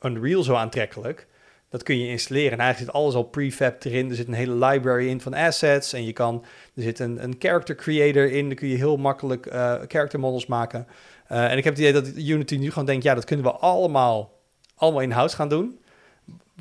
[0.00, 1.26] Unreal zo aantrekkelijk?
[1.68, 2.52] Dat kun je installeren.
[2.52, 4.10] En eigenlijk zit alles al prefab erin.
[4.10, 5.92] Er zit een hele library in van assets.
[5.92, 8.46] En je kan, er zit een, een character creator in.
[8.46, 10.86] Dan kun je heel makkelijk eh character models maken.
[11.32, 13.52] Eh, en ik heb het idee dat Unity nu gewoon denkt, ja, dat kunnen we
[13.52, 14.40] allemaal,
[14.76, 15.78] allemaal in-house gaan doen.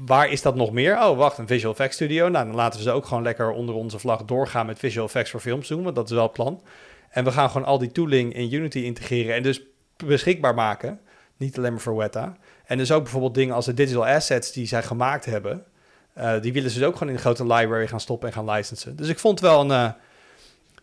[0.06, 0.98] Waar is dat nog meer?
[0.98, 2.30] Oh, wacht, een visual effects studio.
[2.30, 5.32] Nou, dan laten we ze ook gewoon lekker onder onze vlag doorgaan met visual effects
[5.32, 6.62] voor films doen, want dat is wel het plan.
[7.10, 9.62] En we gaan gewoon al die tooling in Unity integreren en dus
[10.06, 11.00] beschikbaar maken.
[11.38, 12.38] Niet alleen maar voor Weta.
[12.66, 15.64] En dus ook bijvoorbeeld dingen als de digital assets die zij gemaakt hebben.
[16.14, 18.50] eh, die willen ze dus ook gewoon in een grote library gaan stoppen en gaan
[18.50, 18.96] licensen.
[18.96, 19.90] Dus ik vond wel een, eh,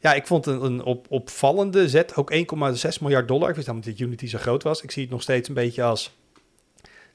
[0.01, 2.17] ja, ik vond een, een op, opvallende zet.
[2.17, 2.39] Ook 1,6
[3.01, 3.49] miljard dollar.
[3.49, 4.83] Ik wist helemaal niet dat Unity zo groot was.
[4.83, 6.17] Ik zie het nog steeds een beetje als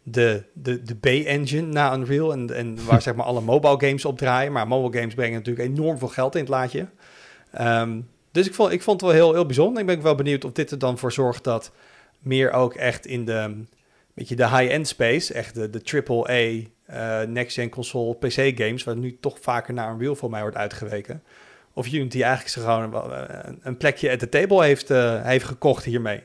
[0.04, 2.32] de, de, de B-engine na Unreal.
[2.32, 4.52] En, en waar zeg maar alle mobile games op draaien.
[4.52, 6.88] Maar mobile games brengen natuurlijk enorm veel geld in het laadje.
[7.52, 8.00] Ehm,
[8.32, 9.82] dus ik vond, ik vond het wel heel, heel bijzonder.
[9.82, 11.72] Ik ben ook wel benieuwd of dit er dan voor zorgt dat
[12.19, 13.63] meer ook echt in de,
[14.13, 19.17] beetje de high-end space, echt de, de AAA eh next-gen console PC games, waar nu
[19.19, 21.24] toch vaker naar Unreal voor mij wordt uitgeweken.
[21.73, 25.83] Of Unity eigenlijk zo gewoon eh, een, plekje at the table heeft, eh, heeft gekocht
[25.83, 26.23] hiermee.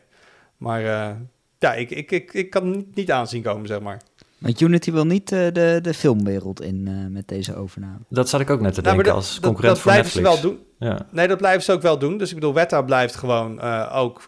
[0.56, 1.10] Maar eh,
[1.58, 4.00] ja, ik, ik, ik, ik kan het niet aanzien komen, zeg maar.
[4.38, 7.98] Want Unity wil niet eh, de, de filmwereld in eh, met deze overname.
[8.08, 10.22] Dat zat ik ook net te Nou, denken dat- als dat- concurrent dat voor blijven
[10.22, 10.40] Netflix.
[10.40, 10.88] ze wel doen.
[10.88, 11.06] Ja.
[11.10, 12.18] Nee, dat blijven ze ook wel doen.
[12.18, 14.24] Dus ik bedoel, Weta blijft gewoon eh, ook,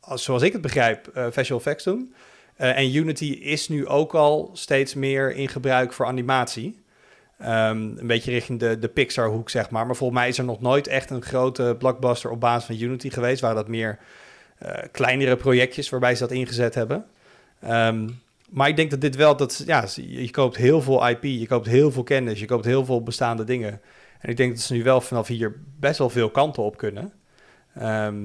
[0.00, 2.14] als, zoals ik het begrijp, visual effects doen.
[2.56, 6.81] En Unity is nu ook al steeds meer in gebruik voor animatie.
[7.42, 9.86] Ehm, een beetje richting de, de Pixar-hoek, zeg maar.
[9.86, 13.10] Maar volgens mij is er nog nooit echt een grote blockbuster op basis van Unity
[13.10, 13.40] geweest.
[13.40, 13.98] Waren dat meer
[14.58, 17.04] eh, kleinere projectjes waarbij ze dat ingezet hebben.
[17.60, 18.08] Ehm,
[18.50, 21.66] maar ik denk dat dit wel, dat, ja, je koopt heel veel IP, je koopt
[21.66, 23.80] heel veel kennis, je koopt heel veel bestaande dingen.
[24.18, 27.12] En ik denk dat ze nu wel vanaf hier best wel veel kanten op kunnen.
[27.74, 28.16] Ehm,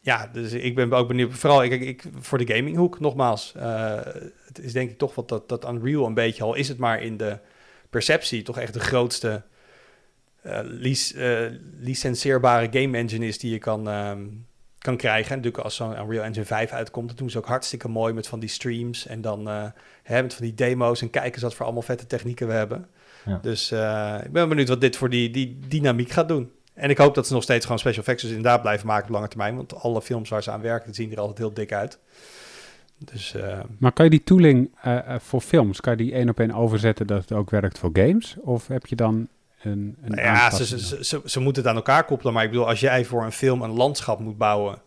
[0.00, 1.32] ja, dus ik ben ook benieuwd.
[1.32, 3.52] Vooral ik, ik, voor de gaminghoek, nogmaals.
[3.56, 3.98] eh,
[4.46, 7.02] het is denk ik toch wat dat, dat Unreal een beetje, al is het maar
[7.02, 7.38] in de
[7.92, 9.42] perceptie, toch echt de grootste
[10.42, 11.40] eh, lic- eh,
[11.78, 14.26] licenseerbare game engine is die je kan, ehm,
[14.78, 15.30] kan krijgen.
[15.30, 18.26] En natuurlijk als zo'n Unreal Engine 5 uitkomt, dat doen ze ook hartstikke mooi met
[18.26, 19.46] van die streams en dan
[20.02, 22.86] hè, met van die demo's en kijken eens wat voor allemaal vette technieken we hebben.
[23.26, 23.38] Ja.
[23.42, 23.72] Dus
[24.24, 26.50] ik ben benieuwd wat dit voor die, die dynamiek gaat doen.
[26.74, 29.10] En ik hoop dat ze nog steeds gewoon special effects dus inderdaad blijven maken op
[29.14, 29.56] lange termijn.
[29.56, 31.98] Want alle films waar ze aan werken, zien er altijd heel dik uit.
[33.04, 36.28] Dus eh, Maar kan je die tooling eh, eh, voor films, kan je die één
[36.28, 38.36] op één overzetten dat het ook werkt voor games?
[38.40, 39.28] Of heb je dan
[39.62, 41.04] een, een nou ja, ze, aanpassing ze, dan?
[41.04, 42.32] ze, ze moeten het aan elkaar koppelen.
[42.32, 44.82] Maar ik bedoel, als jij voor een film een landschap moet bouwen,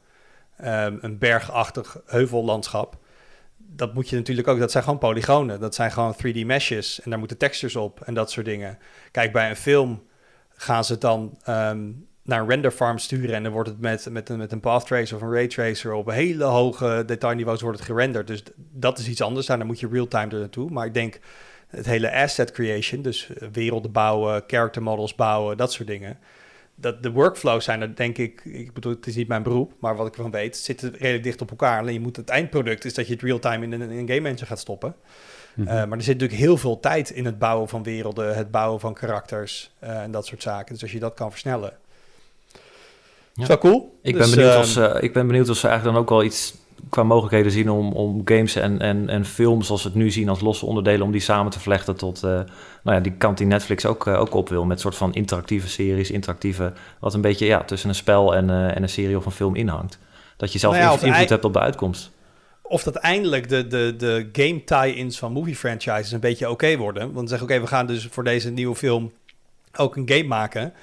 [0.58, 2.98] ehm, een bergachtig heuvellandschap,
[3.58, 4.60] dat moet je natuurlijk ook.
[4.60, 5.60] Dat zijn gewoon polygonen.
[5.60, 7.02] Dat zijn gewoon 3D meshes.
[7.02, 8.78] En daar moeten textures op en dat soort dingen.
[9.12, 10.04] Kijk, bij een film
[10.56, 11.92] gaan ze dan ehm,
[12.26, 13.36] naar een render farm sturen.
[13.36, 15.94] En dan wordt het met, met, een, met een path tracer of een ray tracer
[15.94, 18.28] op hele hoge detailniveaus wordt het gerenderd.
[18.28, 19.46] Dus dat is iets anders.
[19.46, 20.70] Daar moet je real-time er naartoe.
[20.70, 21.20] Maar ik denk
[21.68, 26.18] het hele asset creation, dus eh, werelden bouwen, character models bouwen, dat soort dingen.
[26.76, 29.96] Dat de workflows zijn er, denk ik, ik bedoel, het is niet mijn beroep, maar
[29.96, 31.80] wat ik ervan weet, zitten redelijk dicht op elkaar.
[31.80, 34.28] Alleen je moet het eindproduct is dat je het real-time in een, in een game
[34.30, 34.96] engine gaat stoppen.
[35.54, 35.68] Mhm.
[35.68, 38.80] Eh, maar er zit natuurlijk heel veel tijd in het bouwen van werelden, het bouwen
[38.80, 40.74] van karakters eh, en dat soort zaken.
[40.74, 41.78] Dus als je dat kan versnellen.
[43.36, 43.42] Ja.
[43.42, 44.00] Is wel cool.
[44.02, 46.10] Ik, Dus, ben benieuwd ehm, of ze, ik ben benieuwd of ze eigenlijk dan ook
[46.10, 46.54] wel iets
[46.90, 50.30] qua mogelijkheden zien om, om games en, en, en films zoals we het nu zien
[50.30, 52.30] als losse onderdelen, om die samen te vlechten tot eh,
[52.84, 54.66] nou ja, die kant die Netflix ook, eh, ook op wil.
[54.66, 58.76] Met soort van interactieve series, interactieve, wat een beetje ja, tussen een spel en, eh,
[58.76, 60.00] en een serie of een film inhangt.
[60.38, 62.12] Dat je zelf Nou ja, invloed hebt op de uitkomst.
[62.62, 67.14] of dat eindelijk de, de, de game tie-ins van movie franchises een beetje oké worden.
[67.14, 69.12] Want zeggen oké, we gaan dus voor deze nieuwe film
[69.76, 70.74] ook een game maken.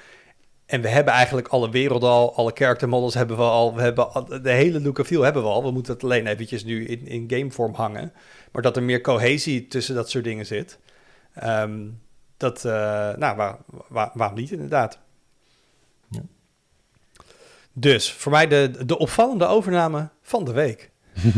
[0.73, 3.75] En we hebben eigenlijk alle werelden al, alle character models hebben we al.
[3.75, 5.63] We hebben al- de hele look and feel hebben we al.
[5.63, 8.13] We moeten het alleen eventjes nu in, in gamevorm hangen.
[8.51, 10.79] Maar dat er meer cohesie tussen dat soort dingen zit.
[11.33, 11.87] Ehm,
[12.37, 12.71] dat, eh,
[13.15, 13.57] nou, waar,
[13.87, 14.99] waar, waarom niet inderdaad?
[16.09, 16.21] Ja.
[17.73, 20.91] Dus voor mij de, de opvallende overname van de week.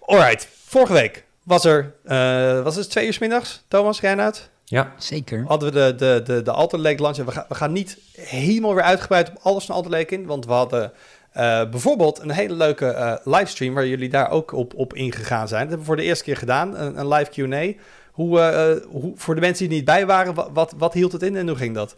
[0.00, 4.50] Alright, vorige week was er, eh, was het twee uur 's middags, Thomas, Reinoud?
[4.64, 5.44] Ja, Zeker.
[5.46, 7.18] Hadden we de, de, de, de Alter Lake launch.
[7.18, 10.26] En we, gaan we gaan niet helemaal weer uitgebreid op alles van Alter Lake in,
[10.26, 10.92] want we hadden
[11.32, 15.60] eh, bijvoorbeeld een hele leuke eh, livestream waar jullie daar ook op, op ingegaan zijn.
[15.60, 17.82] Dat hebben we voor de eerste keer gedaan, een, een live Q&A.
[18.14, 21.12] Hoe, eh, hoe, voor de mensen die er niet bij waren, wat, wat, wat hield
[21.12, 21.96] het in en hoe ging dat?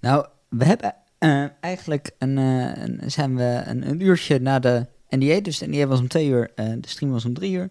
[0.00, 4.86] Nou, we hebben eh, eigenlijk een, eh, een, zijn we een, een uurtje na de
[5.08, 7.70] NDA, dus de NDA was om twee uur, de stream was om drie uur,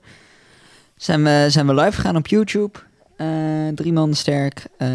[0.95, 2.79] zijn we, zijn we live gegaan op YouTube.
[3.21, 4.89] Eh, drie man sterk, eh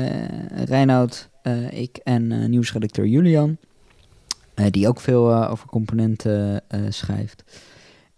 [0.64, 3.56] Reinoud, eh, ik en nieuwsredacteur Julian,
[4.70, 7.44] die ook veel over componenten schrijft.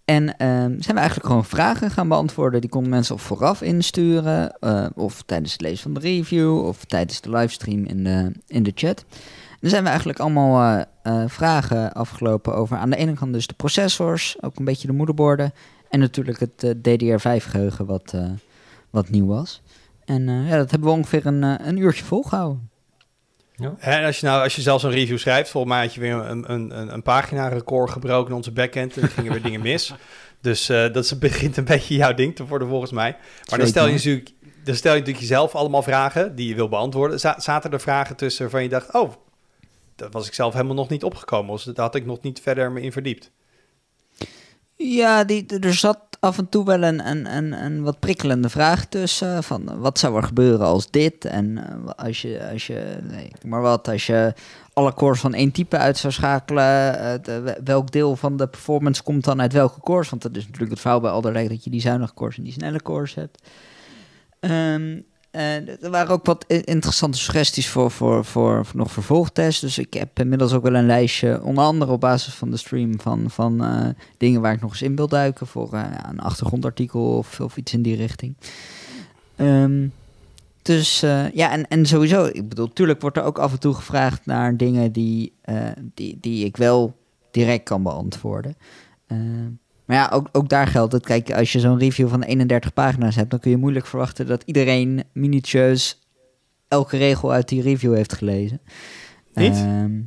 [0.05, 2.61] En ehm, zijn we eigenlijk gewoon vragen gaan beantwoorden.
[2.61, 4.63] Die konden mensen of vooraf insturen,
[4.95, 8.73] of tijdens het lezen van de review, of tijdens de livestream in de, in de
[8.75, 9.05] chat.
[9.61, 10.85] Er zijn we eigenlijk allemaal
[11.27, 15.53] vragen afgelopen over aan de ene kant dus de processors, ook een beetje de moederborden.
[15.89, 18.15] En natuurlijk het eh, DDR5-geheugen wat,
[18.91, 19.63] wat nieuw was.
[20.09, 22.71] En eh, ja, dat hebben we ongeveer een, eh, een uurtje volgehouden.
[23.79, 26.13] En als je nou, als je zelfs een review schrijft, volgens mij had je weer
[26.13, 28.97] een, een, een, een pagina-record gebroken in onze backend.
[28.97, 29.93] En er gingen weer dingen mis.
[30.41, 33.17] Dus eh, dat begint een beetje jouw ding te worden volgens mij.
[33.51, 34.31] Maar dan stel je natuurlijk,
[34.65, 37.21] dan stel je natuurlijk jezelf allemaal vragen die je wil beantwoorden.
[37.21, 39.13] Zaten er vragen tussen waarvan je dacht, oh,
[39.97, 41.55] dat was ik zelf helemaal nog niet opgekomen.
[41.55, 43.31] Dus daar had ik nog niet verder me in verdiept.
[44.81, 45.27] Ja,
[45.61, 49.43] er zat af en toe wel een, een, wat prikkelende vraag tussen.
[49.43, 51.25] Van wat zou er gebeuren als dit?
[51.25, 54.35] En eh, als je, als je nee, maar wat, als je
[54.73, 59.25] alle cores van één type uit zou schakelen, eh, welk deel van de performance komt
[59.25, 60.11] dan uit welke cores?
[60.11, 62.45] Want dat is natuurlijk het verhaal bij Alder Lake dat je die zuinige cores en
[62.45, 63.43] die snelle cores hebt.
[64.41, 65.01] Ehm,
[65.31, 69.61] eh, er waren ook wat interessante suggesties voor, voor, voor, nog vervolgtests.
[69.61, 73.01] Dus ik heb inmiddels ook wel een lijstje, onder andere op basis van de stream,
[73.01, 75.47] van, van eh, dingen waar ik nog eens in wil duiken.
[75.47, 78.35] Voor eh, een achtergrondartikel of, of iets in die richting.
[79.37, 79.87] Ehm,
[80.63, 81.01] dus
[81.33, 84.57] ja, en, en sowieso, ik bedoel, tuurlijk wordt er ook af en toe gevraagd naar
[84.57, 85.33] dingen die,
[85.95, 86.97] die, die ik wel
[87.31, 88.57] direct kan beantwoorden.
[89.89, 91.07] Maar ja, ook, ook daar geldt het.
[91.07, 94.43] Kijk, als je zo'n review van 31 pagina's hebt, dan kun je moeilijk verwachten dat
[94.47, 95.99] iedereen minutieus
[96.69, 98.61] elke regel uit die review heeft gelezen.
[99.35, 99.55] Niet?
[99.55, 100.01] Ehm,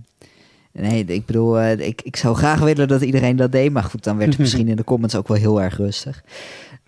[0.72, 4.04] nee, ik bedoel, eh, ik, ik zou graag willen dat iedereen dat deed, maar goed,
[4.04, 6.24] dan werd het misschien in de comments ook wel heel erg rustig.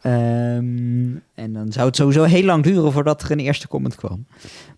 [0.03, 4.25] Ehm, en dan zou het sowieso heel lang duren voordat er een eerste comment kwam.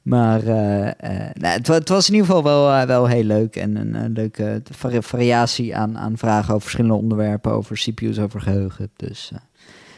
[0.02, 3.24] Maar eh, eh, nou, het, wa- het was in ieder geval wel, eh, wel heel
[3.24, 3.56] leuk.
[3.56, 7.52] En een, een leuke vari- variatie aan, aan vragen over verschillende onderwerpen.
[7.52, 8.90] Over CPU's, over geheugen.
[8.96, 9.32] Dus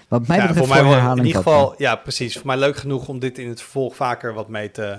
[0.08, 2.34] wat mij ja, betreft voor mij herhaling in ieder geval, ja, precies.
[2.38, 4.98] Voor mij leuk genoeg om dit in het vervolg vaker wat mee te,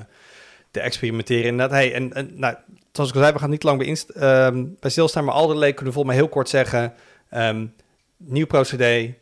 [0.70, 1.44] te experimenteren.
[1.44, 2.54] Inderdaad, hey, en, en nou,
[2.92, 5.56] zoals ik al zei, we gaan niet lang bij, inst- ehm, bij stilstaan, maar Alder
[5.56, 6.92] Lake kunnen we volgens mij heel kort zeggen.
[7.28, 7.66] ehm,
[8.16, 9.14] nieuw procedé,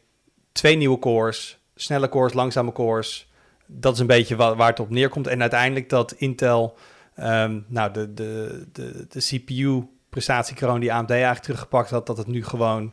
[0.57, 3.29] twee nieuwe cores, snelle cores, langzame cores.
[3.67, 5.27] Dat is een beetje wa- waar het op neerkomt.
[5.27, 6.77] En uiteindelijk dat Intel,
[7.15, 12.45] ehm, nou, de, de, de, de CPU-prestatiekroon die AMD eigenlijk teruggepakt had, dat het nu
[12.45, 12.93] gewoon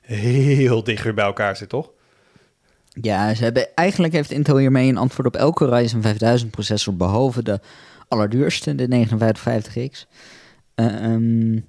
[0.00, 1.90] heel dicht weer bij elkaar zit, toch?
[3.00, 7.42] Ja, ze hebben, eigenlijk heeft Intel hiermee een antwoord op elke Ryzen 5000 processor, behalve
[7.42, 7.60] de
[8.08, 10.06] allerduurste, de 5950X.
[10.74, 11.60] Eh, ehm,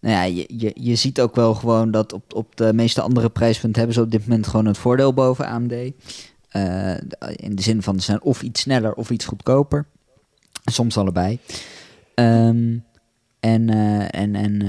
[0.00, 3.28] nou ja, je, je, je ziet ook wel gewoon dat op, op de meeste andere
[3.28, 5.72] prijspunten hebben ze op dit moment gewoon het voordeel boven AMD.
[6.48, 6.94] Eh,
[7.36, 9.86] in de zin van ze zijn of iets sneller of iets goedkoper.
[10.64, 11.38] Soms allebei.
[12.14, 12.78] Ehm,
[13.40, 14.62] en eh, en, en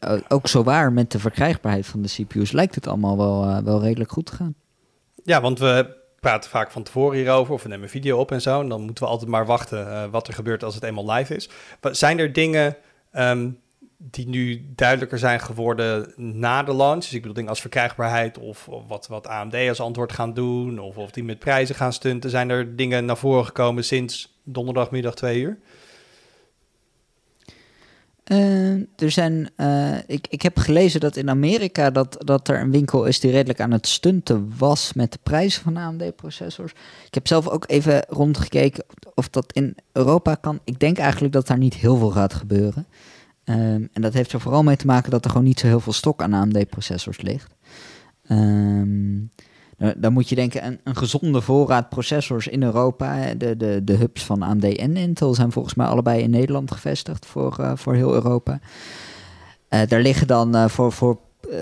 [0.00, 3.82] eh, ook zo waar met de verkrijgbaarheid van de CPU's lijkt het allemaal wel, wel
[3.82, 4.54] redelijk goed te gaan.
[5.24, 8.60] Ja, want we praten vaak van tevoren hierover, of we nemen video op en zo.
[8.60, 11.48] En dan moeten we altijd maar wachten wat er gebeurt als het eenmaal live is.
[11.80, 12.76] Zijn er dingen
[13.10, 13.50] ehm,
[14.10, 17.02] die nu duidelijker zijn geworden na de launch?
[17.02, 20.96] Dus ik bedoel dingen als verkrijgbaarheid of, wat, wat AMD als antwoord gaan doen, of
[20.96, 22.30] of die met prijzen gaan stunten.
[22.30, 25.58] Zijn er dingen naar voren gekomen sinds donderdagmiddag twee uur?
[28.24, 32.70] Eh, er zijn, eh, ik, ik heb gelezen dat in Amerika dat, dat er een
[32.70, 36.72] winkel is die redelijk aan het stunten was met de prijzen van AMD-processors.
[37.06, 38.84] Ik heb zelf ook even rondgekeken
[39.14, 40.60] of dat in Europa kan.
[40.64, 42.86] Ik denk eigenlijk dat daar niet heel veel gaat gebeuren.
[43.44, 45.80] Ehm, en dat heeft er vooral mee te maken dat er gewoon niet zo heel
[45.80, 47.54] veel stok aan AMD-processors ligt.
[48.26, 49.16] Ehm,
[49.78, 53.34] nou, dan moet je denken, een, een gezonde voorraad processors in Europa.
[53.34, 57.26] De, de, de hubs van AMD en Intel zijn volgens mij allebei in Nederland gevestigd
[57.26, 58.60] voor, eh, voor heel Europa.
[59.68, 61.18] Eh, daar liggen dan eh, voor, voor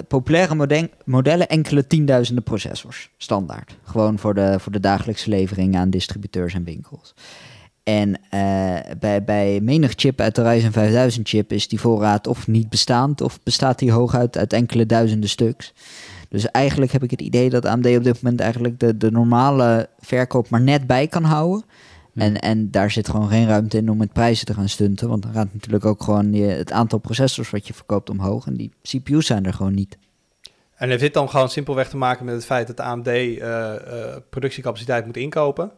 [0.09, 3.11] populaire modellen enkele tienduizenden processors.
[3.17, 3.77] Standaard.
[3.83, 7.15] Gewoon voor de, voor de dagelijkse levering aan distributeurs en winkels.
[7.83, 12.47] En eh, bij, bij menig chip uit de Ryzen 5000 chip is die voorraad of
[12.47, 13.21] niet bestaand...
[13.21, 15.73] of bestaat die hooguit uit enkele duizenden stuks.
[16.29, 19.89] Dus eigenlijk heb ik het idee dat AMD op dit moment eigenlijk de, de normale
[19.99, 21.65] verkoop maar net bij kan houden.
[22.15, 25.09] En, en daar zit gewoon geen ruimte in om met prijzen te gaan stunten.
[25.09, 28.47] Want dan gaat natuurlijk ook gewoon je, het aantal processors wat je verkoopt omhoog.
[28.47, 29.99] En die CPU's zijn er gewoon niet.
[30.75, 34.17] En heeft dit dan gewoon simpelweg te maken met het feit dat AMD eh, eh,
[34.31, 35.73] productiecapaciteit moet inkopen?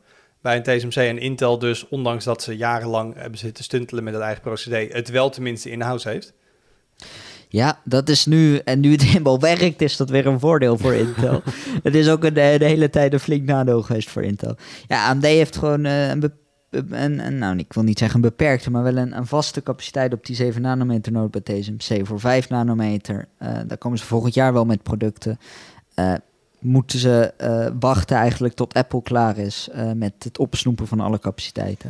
[0.44, 4.22] Bij een TSMC en Intel dus, ondanks dat ze jarenlang hebben zitten stuntelen met het
[4.22, 6.32] eigen procedé, het wel tenminste in-house heeft.
[7.48, 10.94] Ja, dat is nu, en nu het eenmaal werkt, is dat weer een voordeel voor
[10.94, 11.42] Intel.
[11.82, 14.56] het is ook een, de, de hele tijd een flink nadeel geweest voor Intel.
[14.88, 16.32] Ja, AMD heeft gewoon eh, een,
[16.70, 20.12] een, een, nou ik wil niet zeggen een beperkte, maar wel een, een vaste capaciteit
[20.12, 23.28] op die 7 nanometer node bij TSMC voor 5 nanometer.
[23.38, 25.38] Eh, daar komen ze volgend jaar wel met producten.
[25.94, 26.14] Eh,
[26.64, 31.18] moeten ze eh, wachten eigenlijk tot Apple klaar is eh, met het opsnoepen van alle
[31.18, 31.84] capaciteit.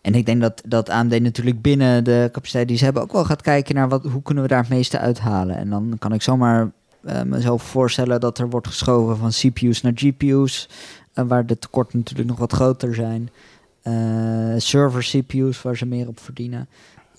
[0.00, 3.24] En ik denk dat, dat AMD natuurlijk binnen de capaciteit die ze hebben ook wel
[3.24, 5.56] gaat kijken naar wat, hoe kunnen we daar het meeste uithalen.
[5.56, 6.70] En dan kan ik zomaar
[7.04, 10.68] eh, mezelf voorstellen dat er wordt geschoven van CPU's naar GPU's,
[11.14, 13.30] waar de tekorten natuurlijk nog wat groter zijn.
[14.60, 16.68] Server CPU's waar ze meer op verdienen.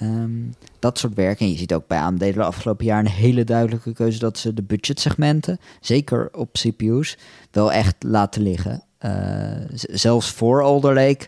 [0.02, 0.32] Ehm,
[0.80, 1.40] dat soort werk.
[1.40, 4.54] En je ziet ook bij AMD de afgelopen jaar een hele duidelijke keuze dat ze
[4.54, 7.18] de budgetsegmenten, zeker op CPU's,
[7.52, 8.84] wel echt laten liggen.
[8.98, 9.12] Eh,
[9.78, 11.28] zelfs voor Alder Lake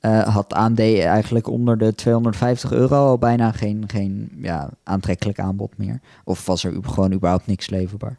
[0.00, 5.78] eh, had AMD eigenlijk onder de 250 euro al bijna geen, geen ja, aantrekkelijk aanbod
[5.78, 6.00] meer.
[6.24, 8.18] Of was er gewoon überhaupt niks leverbaar?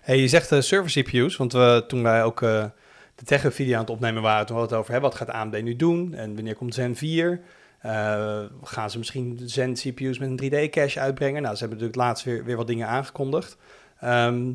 [0.00, 3.80] Hey, je zegt eh, server CPU's, want we, toen wij ook de tech video aan
[3.80, 6.54] het opnemen waren, toen we het over hè, wat gaat AMD nu doen en wanneer
[6.54, 7.40] komt Zen 4?
[7.78, 11.42] Eh, gaan ze misschien Zen CPU's met een 3D-cache uitbrengen?
[11.42, 13.56] Nou, ze hebben natuurlijk laatst weer, weer wat dingen aangekondigd.
[14.00, 14.52] Ehm,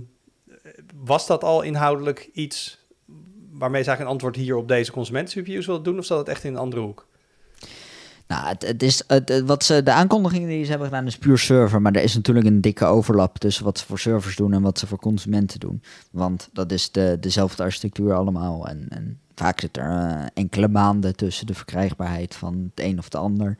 [0.95, 2.81] was dat al inhoudelijk iets
[3.51, 5.97] waarmee ze eigenlijk een antwoord hier op deze consumenten-CPU's willen doen?
[5.97, 7.07] Of zat het echt in een andere hoek?
[8.27, 11.37] Nou, het, het is, het, wat ze, de aankondigingen die ze hebben gedaan is puur
[11.37, 11.81] server.
[11.81, 14.79] Maar er is natuurlijk een dikke overlap tussen wat ze voor servers doen en wat
[14.79, 15.81] ze voor consumenten doen.
[16.11, 18.67] Want dat is de, dezelfde architectuur allemaal.
[18.67, 23.03] En, en vaak zit er eh, enkele maanden tussen de verkrijgbaarheid van het een of
[23.03, 23.57] het ander.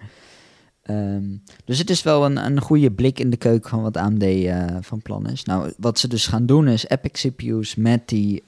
[0.83, 4.23] Ehm, dus het is wel een, een goede blik in de keuken van wat AMD
[4.23, 5.43] eh, van plan is.
[5.43, 8.43] Nou, wat ze dus gaan doen is Epic CPU's met die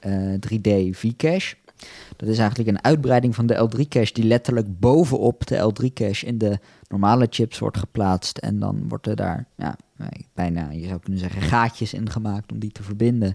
[0.48, 1.56] 3D eh, V-cache.
[2.16, 6.58] Dat is eigenlijk een uitbreiding van de L3-cache die letterlijk bovenop de L3-cache in de
[6.88, 8.38] normale chips wordt geplaatst.
[8.38, 9.76] En dan wordt er daar ja,
[10.34, 13.34] bijna, je zou kunnen zeggen, gaatjes in gemaakt om die te verbinden.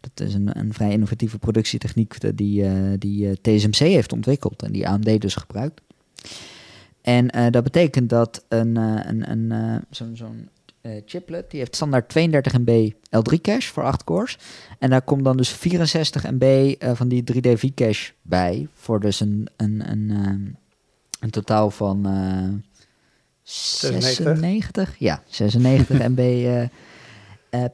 [0.00, 4.88] Dat is een, een vrij innovatieve productietechniek die, uh, die TSMC heeft ontwikkeld en die
[4.88, 5.80] AMD dus gebruikt.
[7.00, 10.48] En uh, dat betekent dat een, een, een, zo'n zo'n
[11.06, 14.38] chiplet, die heeft standaard 32 MB L3 cache voor 8 cores.
[14.78, 18.68] En daar komt dan dus 64 MB van die 3D V cache bij.
[18.74, 20.56] Voor dus een, een, een,
[21.20, 22.06] een totaal van
[23.42, 24.94] 96?
[24.98, 26.50] Ja, 96 MB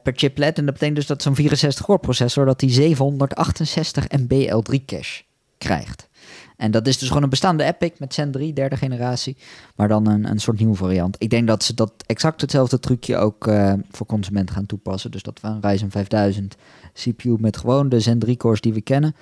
[0.03, 0.57] per chiplet.
[0.57, 5.23] En dat betekent dus dat zo'n 64 core processor dat die 768 MB L3 cache
[5.57, 6.09] krijgt.
[6.59, 9.37] En dat is dus gewoon een bestaande Epic met Zen 3, derde generatie.
[9.75, 11.15] Maar dan een, een soort nieuwe variant.
[11.19, 15.11] Ik denk dat ze dat exact hetzelfde trucje ook uh, voor consumenten gaan toepassen.
[15.11, 16.55] Dus dat we een Ryzen 5000
[16.93, 19.15] CPU met gewoon de Zen 3 cores die we kennen.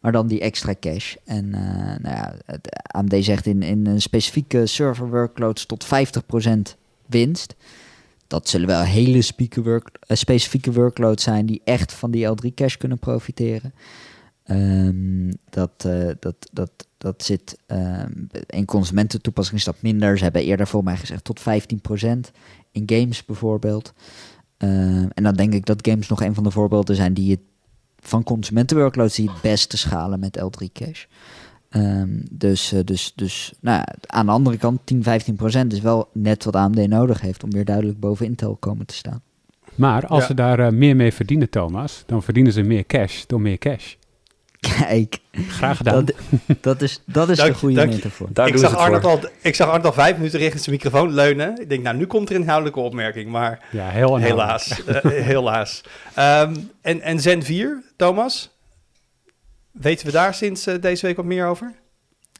[0.00, 1.18] Maar dan die extra cache.
[1.24, 1.60] En uh,
[1.98, 5.88] nou ja, het AMD zegt in, in een specifieke server workloads tot 50%
[7.06, 7.54] winst.
[8.26, 9.78] Dat zullen wel hele uh,
[10.08, 13.74] specifieke workloads zijn die echt van die L3 cache kunnen profiteren.
[14.50, 20.18] Um, dat, uh, dat, dat, dat zit um, in consumententoepassing is dat minder.
[20.18, 21.44] Ze hebben eerder voor mij gezegd tot 15%
[22.72, 23.92] in games bijvoorbeeld.
[24.58, 27.40] Um, en dan denk ik dat games nog een van de voorbeelden zijn die het
[28.00, 31.06] van consumentenworkloads die het beste schalen met L3 cache.
[31.70, 36.44] Um, dus, uh, dus, dus nou, aan de andere kant 10, 15% is wel net
[36.44, 39.22] wat AMD nodig heeft om weer duidelijk boven Intel komen te staan.
[39.74, 40.26] Maar als ja.
[40.26, 43.94] ze daar uh, meer mee verdienen, Thomas, dan verdienen ze meer cash door meer cash.
[44.60, 45.18] Kijk.
[45.32, 46.04] Graag gedaan.
[46.04, 46.14] Dat,
[46.60, 48.28] dat is, dat is dank, de goede dank, metafoor.
[48.44, 51.60] ik, zag Arnold al, ik zag Arnold al vijf minuten richting zijn microfoon leunen.
[51.60, 53.30] Ik denk, nou, nu komt er een inhoudelijke opmerking.
[53.30, 54.82] Maar ja, heel helaas.
[54.88, 55.80] uh, helaas.
[56.18, 58.50] Um, en, en Zen 4, Thomas?
[59.70, 61.74] Weten we daar sinds uh, deze week wat meer over?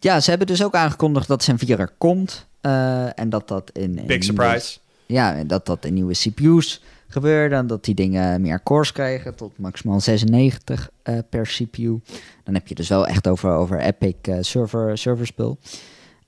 [0.00, 2.46] Ja, ze hebben dus ook aangekondigd dat Zen 4 er komt.
[2.62, 3.98] Uh, en dat dat in...
[3.98, 4.78] in Big surprise.
[5.06, 7.50] Nieuwe, ja, dat dat in nieuwe CPU's gebeurt.
[7.50, 12.00] Dan dat die dingen meer cores krijgen, tot maximaal 96 uh, per CPU.
[12.44, 15.58] Dan heb je dus wel echt over, over Epic uh, server, server spul.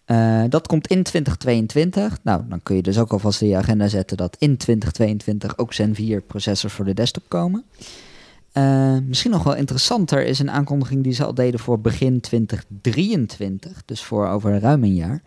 [0.06, 2.18] Uh, dat komt in 2022.
[2.22, 5.72] Nou, dan kun je dus ook alvast in je agenda zetten dat in 2022 ook
[5.72, 7.64] Zen 4 processors voor de desktop komen.
[9.06, 14.02] Misschien nog wel interessanter is een aankondiging die ze al deden voor begin 2023, dus
[14.02, 15.22] voor over ruim een jaar.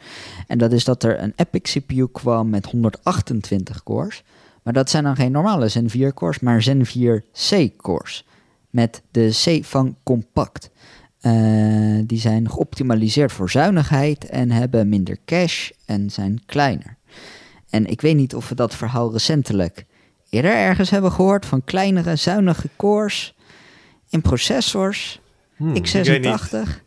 [0.47, 4.23] En dat is dat er een Epic CPU kwam met 128 cores.
[4.63, 8.25] Maar dat zijn dan geen normale Zen 4 cores, maar Zen 4 C cores.
[8.69, 10.71] Met de C van compact.
[11.21, 16.97] Uh, die zijn geoptimaliseerd voor zuinigheid en hebben minder cache en zijn kleiner.
[17.69, 19.85] En ik weet niet of we dat verhaal recentelijk
[20.29, 23.35] eerder ergens hebben gehoord van kleinere zuinige cores
[24.09, 25.21] in processors.
[25.55, 25.79] Hmm, x86.
[25.79, 26.81] Ik,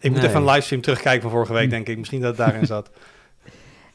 [0.00, 0.28] ik moet nee.
[0.28, 1.98] even een livestream terugkijken van vorige week, denk ik.
[1.98, 2.90] Misschien dat het daarin zat.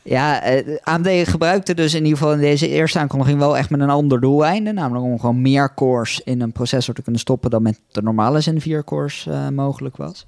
[0.10, 3.80] Ja, uh, AMD gebruikte dus in ieder geval in deze eerste aankondiging wel echt met
[3.80, 4.72] een ander doeleinde.
[4.72, 8.42] Namelijk om gewoon meer cores in een processor te kunnen stoppen dan met de normale
[8.42, 10.26] Zen 4 cores uh, mogelijk was.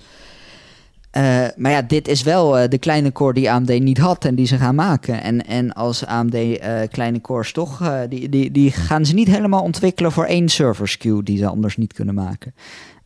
[1.18, 1.24] Uh,
[1.56, 4.58] maar ja, dit is wel de kleine core die AMD niet had en die ze
[4.58, 5.22] gaan maken.
[5.22, 6.38] En, en als AMD
[6.92, 11.24] kleine cores toch, die, die, die gaan ze niet helemaal ontwikkelen voor één server SKU
[11.24, 12.54] die ze anders niet kunnen maken.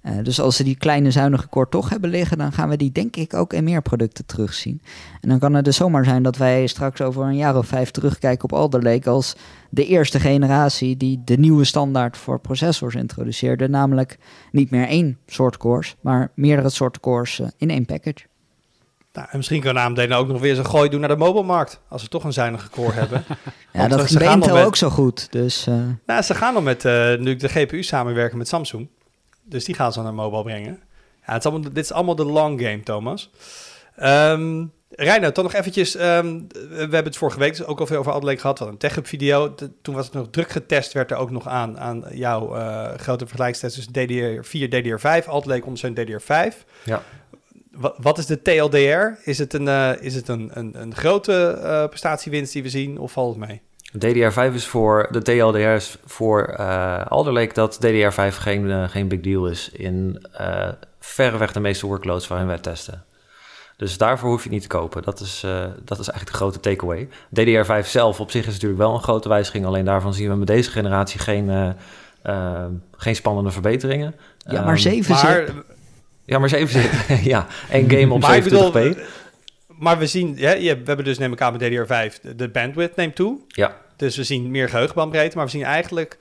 [0.04, 2.92] Uh, dus als ze die kleine zuinige core toch hebben liggen, dan gaan we die
[2.92, 4.82] denk ik ook in meer producten terugzien.
[5.22, 7.92] En dan kan het dus zomaar zijn dat wij straks over een jaar of vijf
[7.92, 9.36] terugkijken op Alder Lake als
[9.70, 13.70] de eerste generatie die de nieuwe standaard voor processors introduceerde.
[13.70, 14.18] Namelijk
[14.52, 18.26] niet meer één soort cores, maar meerdere soorten cores in één package.
[19.14, 21.82] Nou, en misschien kan AMD ook nog weer een gooi doen naar de mobilemarkt.
[21.90, 23.24] Als ze toch een zuinige core hebben.
[23.28, 23.36] ja,
[23.72, 24.66] Want dat bij Intel met...
[24.66, 25.32] ook zo goed.
[25.32, 25.76] Dus, uh...
[26.06, 28.88] Nou, ze gaan dan met uh, nu de GPU samenwerken met Samsung.
[29.44, 30.80] Dus die gaan ze naar mobile brengen.
[31.26, 33.32] Ja, het is allemaal, dit is allemaal de long game, Thomas.
[34.02, 35.96] Um, Reino, toch nog eventjes.
[35.96, 38.58] Um, we hebben het vorige week dus ook al veel over Adelaide gehad.
[38.58, 39.56] Hadden een tech video.
[39.56, 42.94] De, toen was het nog druk getest, werd er ook nog aan, aan jouw uh,
[42.94, 43.76] grote vergelijkstest.
[43.76, 45.28] Dus DDR4, DDR5.
[45.28, 46.58] Adelaide ondersteunt DDR5.
[46.84, 47.02] Ja.
[47.72, 49.30] Wat, wat is de TLDR?
[49.30, 52.98] Is het een, uh, is het een, een, een grote uh, prestatiewinst die we zien
[52.98, 53.62] of valt het mee?
[53.98, 59.08] DDR5 is voor, de TLDR is voor uh, Alder Lake dat DDR5 geen, uh, geen
[59.08, 60.68] big deal is in uh,
[61.00, 63.04] verreweg de meeste workloads waarin wij testen.
[63.78, 65.04] Dus daarvoor hoef je het niet te kopen.
[65.04, 65.46] Dat is,
[65.84, 67.08] dat is eigenlijk de grote takeaway.
[67.08, 69.66] DDR5 zelf op zich is natuurlijk wel een grote wijziging.
[69.66, 71.76] Alleen daarvan zien we met deze generatie geen,
[72.98, 74.16] geen spannende verbeteringen.
[74.38, 75.64] Ja, maar 7 Ehm, maar,
[76.26, 76.92] Ja, maar 7 zit.
[77.34, 79.00] ja, en game op 70p.
[79.84, 83.16] Maar we zien, we hebben dus neem ik aan met DDR5, de, de bandwidth neemt
[83.16, 83.40] toe.
[83.48, 83.78] Ja.
[83.96, 86.18] Dus we zien meer geheugenbandbreedte, maar we zien eigenlijk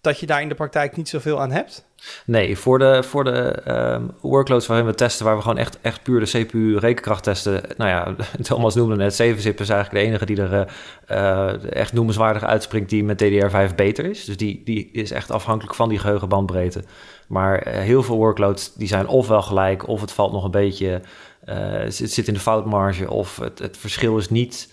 [0.00, 1.86] dat je daar in de praktijk niet zoveel aan hebt.
[2.24, 6.02] Nee, voor de, voor de um, workloads waarin we testen, waar we gewoon echt, echt
[6.02, 7.62] puur de CPU-rekenkracht testen.
[7.76, 10.68] Nou ja, Thomas noemde net, 7-zip is eigenlijk de enige die er
[11.10, 14.24] uh, echt noemenswaardig uitspringt die met DDR5 beter is.
[14.24, 16.84] Dus die, die is echt afhankelijk van die geheugenbandbreedte.
[17.28, 21.00] Maar uh, heel veel workloads die zijn ofwel gelijk, of het valt nog een beetje,
[21.48, 24.72] uh, het zit in de foutmarge, of het, het verschil is niet,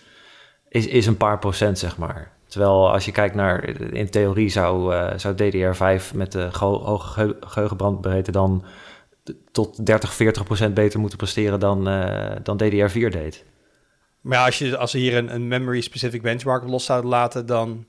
[0.70, 2.32] is, is een paar procent zeg maar.
[2.48, 3.64] Terwijl als je kijkt naar,
[3.94, 8.64] in theorie zou, uh, zou DDR5 met de hoge ge geheugenbrandbreedte dan
[9.52, 13.44] tot 30, 40 procent beter moeten presteren dan, uh, dan DDR4 deed.
[14.22, 17.86] Maar ja, als, je, als we hier een, een memory-specific benchmark los zouden laten, dan,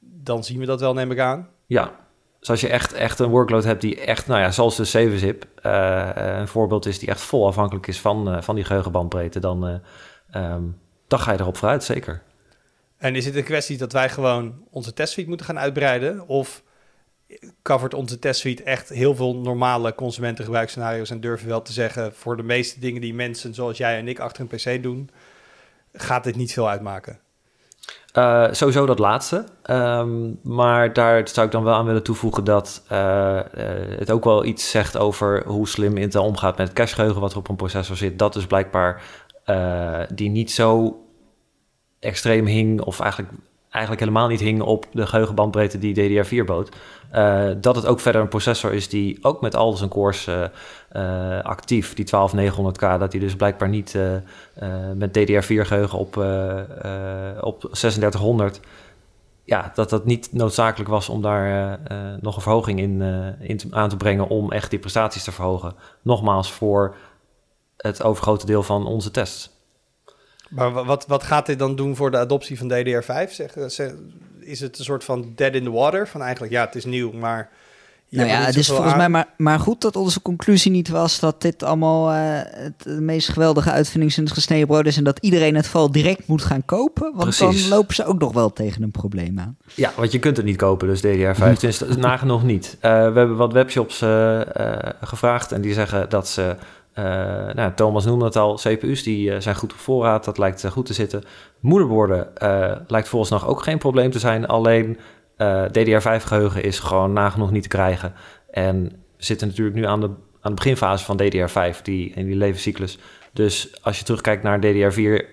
[0.00, 1.48] dan zien we dat wel, neem ik aan.
[1.66, 2.03] Ja,
[2.44, 5.46] dus als je echt, echt een workload hebt die echt, nou ja, zoals de 7-zip,
[5.62, 9.80] uh, een voorbeeld is die echt vol afhankelijk is van, uh, van die geheugenbandbreedte, dan,
[10.34, 10.78] um,
[11.08, 12.22] dan ga je erop vooruit, zeker.
[12.96, 16.28] En is het een kwestie dat wij gewoon onze testsuite moeten gaan uitbreiden?
[16.28, 16.62] Of
[17.62, 22.42] covert onze testsuite echt heel veel normale consumentengebruiksscenario's en durven wel te zeggen, voor de
[22.42, 25.10] meeste dingen die mensen zoals jij en ik achter een PC doen,
[25.92, 27.23] gaat dit niet veel uitmaken?
[28.18, 29.44] Uh, sowieso dat laatste.
[29.70, 33.42] Um, maar daar zou ik dan wel aan willen toevoegen dat uh, uh,
[33.98, 37.38] het ook wel iets zegt over hoe slim Intel omgaat met het cachegeheugen wat er
[37.38, 38.18] op een processor zit.
[38.18, 39.02] Dat is blijkbaar
[40.14, 40.98] die niet zo
[42.00, 43.32] extreem hing, of eigenlijk,
[43.74, 46.68] eigenlijk helemaal niet hing op de geheugenbandbreedte die DDR4 bood.
[47.14, 50.44] Uh, dat het ook verder een processor is die ook met al zijn cores uh,
[50.92, 53.98] uh, actief, die 12900K, dat die dus blijkbaar niet
[54.94, 56.16] met DDR4 geheugen op,
[57.40, 58.60] op 3600,
[59.44, 61.78] ja, dat dat niet noodzakelijk was om daar
[62.20, 63.02] nog een verhoging in,
[63.40, 65.74] in aan te brengen om echt die prestaties te verhogen.
[66.02, 66.94] Nogmaals, voor
[67.76, 69.53] het overgrote deel van onze tests.
[70.54, 73.30] Maar wat, wat gaat dit dan doen voor de adoptie van DDR5?
[73.30, 73.92] Zeg, zeg,
[74.40, 76.08] is het een soort van dead in the water?
[76.08, 77.50] Van eigenlijk, ja, het is nieuw, maar...
[78.08, 78.98] Nou ja, het is volgens aan...
[78.98, 83.00] mij maar, maar goed dat onze conclusie niet was dat dit allemaal uh, het de
[83.00, 86.64] meest geweldige uitvinding sinds gesneden brood is en dat iedereen het vooral direct moet gaan
[86.64, 87.68] kopen, want Precies.
[87.68, 89.56] dan lopen ze ook nog wel tegen een probleem aan.
[89.74, 92.76] Ja, want je kunt het niet kopen, dus DDR5, dus nagenoeg niet.
[92.76, 94.40] Uh, we hebben wat webshops uh,
[95.00, 96.56] gevraagd en die zeggen dat ze
[97.54, 100.70] nou, Thomas noemde het al, CPU's die uh, zijn goed op voorraad, dat lijkt uh,
[100.70, 101.22] goed te zitten.
[101.60, 102.28] Moederborden
[102.86, 104.98] lijkt volgens nog ook geen probleem te zijn, alleen
[105.68, 108.12] DDR5 geheugen is gewoon nagenoeg niet te krijgen.
[108.50, 108.82] En
[109.16, 112.98] we zitten natuurlijk nu aan de, aan beginfase van DDR5, die, in die levenscyclus.
[113.32, 115.24] Dus als je terugkijkt naar DDR4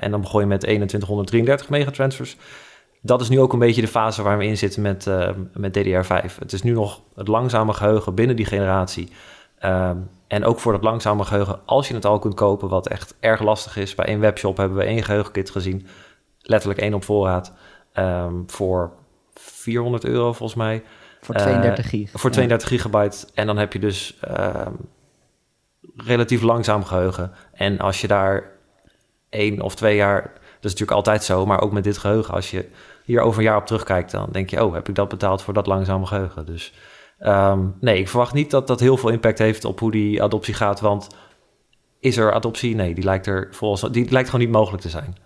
[0.00, 2.36] en dan begon je met 2133 megatransfers,
[3.00, 5.08] dat is nu ook een beetje de fase waar we in zitten met,
[5.52, 6.38] met DDR5.
[6.38, 9.08] Het is nu nog het langzame geheugen binnen die generatie.
[9.64, 13.14] Um, en ook voor dat langzame geheugen, als je het al kunt kopen, wat echt
[13.20, 13.94] erg lastig is.
[13.94, 15.86] Bij één webshop hebben we één geheugenkit gezien.
[16.40, 17.52] Letterlijk één op voorraad.
[17.98, 18.92] Um, voor
[19.34, 20.82] 400 euro volgens mij.
[21.20, 22.08] Voor 32 gig.
[22.08, 22.76] Uh, voor 32 ja.
[22.76, 23.26] gigabyte.
[23.34, 24.76] En dan heb je dus um,
[25.96, 27.32] relatief langzaam geheugen.
[27.52, 28.50] En als je daar
[29.28, 30.22] één of twee jaar...
[30.22, 32.34] Dat is natuurlijk altijd zo, maar ook met dit geheugen.
[32.34, 32.68] Als je
[33.04, 34.64] hier over een jaar op terugkijkt, dan denk je...
[34.64, 36.46] oh, heb ik dat betaald voor dat langzame geheugen?
[36.46, 36.72] Dus...
[37.20, 40.54] Um, nee, ik verwacht niet dat dat heel veel impact heeft op hoe die adoptie
[40.54, 40.80] gaat.
[40.80, 41.08] Want
[42.00, 42.74] is er adoptie?
[42.74, 45.16] Nee, die lijkt er volgens die lijkt gewoon niet mogelijk te zijn.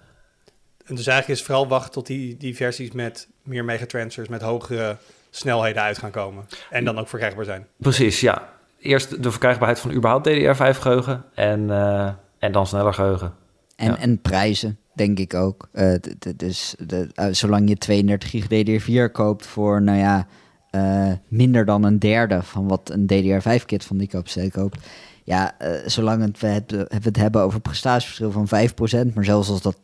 [0.84, 4.96] En dus eigenlijk is vooral wachten tot die, die versies met meer megatransfers, met hogere
[5.30, 6.46] snelheden uit gaan komen.
[6.70, 7.66] En dan ook verkrijgbaar zijn.
[7.76, 8.52] Precies, ja.
[8.78, 13.34] Eerst de verkrijgbaarheid van überhaupt DDR5 geheugen en, uh, en dan sneller geheugen.
[13.76, 13.98] En, ja.
[13.98, 15.68] en prijzen, denk ik ook.
[15.72, 15.94] Uh,
[16.36, 20.26] dus de, uh, zolang je 32 gig DDR4 koopt voor, nou ja,
[20.70, 24.86] uh, minder dan een derde van wat een DDR5-kit van die KPC koopt.
[25.24, 29.48] Ja, uh, zolang het, we, het, we het hebben over prestatieverschil van 5%, maar zelfs
[29.48, 29.76] als dat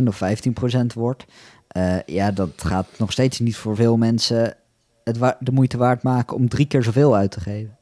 [0.00, 1.24] 10% of 15% wordt,
[1.76, 4.56] uh, ja, dat gaat nog steeds niet voor veel mensen
[5.04, 7.76] het de moeite waard maken om drie keer zoveel uit te geven.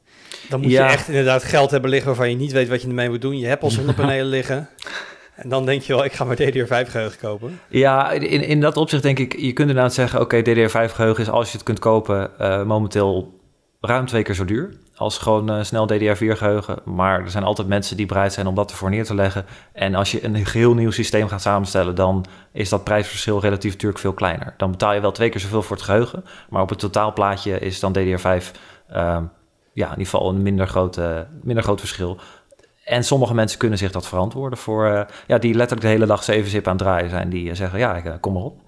[0.49, 0.85] Dan moet ja.
[0.85, 3.37] je echt inderdaad geld hebben liggen waarvan je niet weet wat je ermee moet doen.
[3.37, 4.67] Je hebt al zonnepanelen liggen.
[5.41, 7.59] En dan denk je wel, ik ga maar DDR5 geheugen kopen.
[7.69, 10.21] Ja, in, in dat opzicht denk ik, je kunt inderdaad zeggen...
[10.21, 13.39] oké, okay, DDR5 geheugen is als je het kunt kopen uh, momenteel
[13.81, 16.79] ruim twee keer zo duur als gewoon uh, snel DDR4 geheugen.
[16.85, 19.45] Maar er zijn altijd mensen die bereid zijn om dat ervoor neer te leggen.
[19.73, 23.99] En als je een geheel nieuw systeem gaat samenstellen, dan is dat prijsverschil relatief natuurlijk
[23.99, 24.53] veel kleiner.
[24.57, 27.79] Dan betaal je wel twee keer zoveel voor het geheugen, maar op het totaalplaatje is
[27.79, 28.39] dan DDR5 uh,
[28.89, 29.23] ehm,
[29.73, 32.17] ja, in ieder geval een minder, grote, minder groot verschil.
[32.91, 36.21] En sommige mensen kunnen zich dat verantwoorden voor, uh, ja, die letterlijk de hele dag
[36.31, 38.59] 7-zip aan het draaien zijn, die zeggen, ja, ik, kom maar op.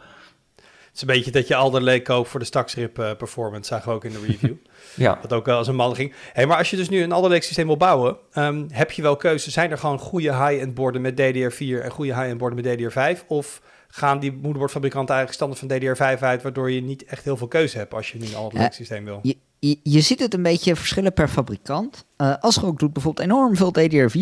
[0.56, 3.90] Het is een beetje dat je Alder Lake koopt voor de Staksrip uh, performance, zagen
[3.90, 4.54] we ook in de review.
[4.96, 5.20] ja.
[5.22, 6.14] Dat ook wel als een man ging.
[6.34, 9.02] Hey, maar als je dus nu een Alder Lake systeem wil bouwen, um, heb je
[9.02, 9.52] wel keuze.
[9.52, 13.28] Zijn er gewoon goede high-end borden met DDR4 en goede high-end borden met DDR5?
[13.28, 17.48] Of gaan die moederbordfabrikanten eigenlijk standaard van DDR5 uit, waardoor je niet echt heel veel
[17.48, 19.20] keuze hebt als je nu een Alder Lake systeem wil?
[19.22, 19.38] Je,
[19.84, 22.06] je, ziet het een beetje verschillen per fabrikant.
[22.18, 24.18] Uh, Asrock doet bijvoorbeeld enorm veel DDR4.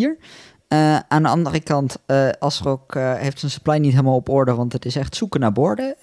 [0.74, 4.54] Uh, aan de andere kant, uh, Asrock uh, heeft zijn supply niet helemaal op orde,
[4.54, 5.96] want het is echt zoeken naar borden.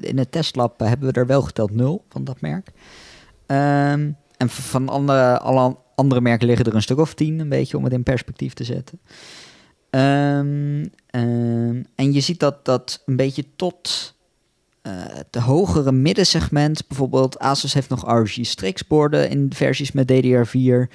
[0.00, 2.68] in het testlab hebben we er wel geteld nul van dat merk.
[3.46, 7.76] Um, en van andere, alle andere merken liggen er een stuk of tien, een beetje
[7.76, 9.00] om het in perspectief te zetten.
[9.90, 14.13] Um, um, en je ziet dat dat een beetje tot
[15.30, 20.92] de hogere middensegment, bijvoorbeeld Asus heeft nog RG Strix borden in versies met DDR4.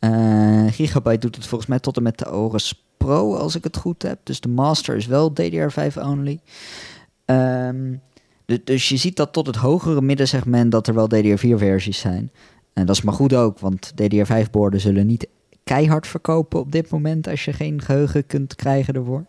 [0.00, 3.76] Uh, Gigabyte doet het volgens mij tot en met de Aorus Pro, als ik het
[3.76, 4.18] goed heb.
[4.22, 6.40] Dus de Master is wel DDR5 only.
[7.24, 8.00] Um,
[8.64, 12.30] dus je ziet dat tot het hogere middensegment dat er wel DDR4-versies zijn.
[12.72, 15.28] En dat is maar goed ook, want DDR5-borden zullen niet
[15.64, 19.24] keihard verkopen op dit moment als je geen geheugen kunt krijgen ervoor.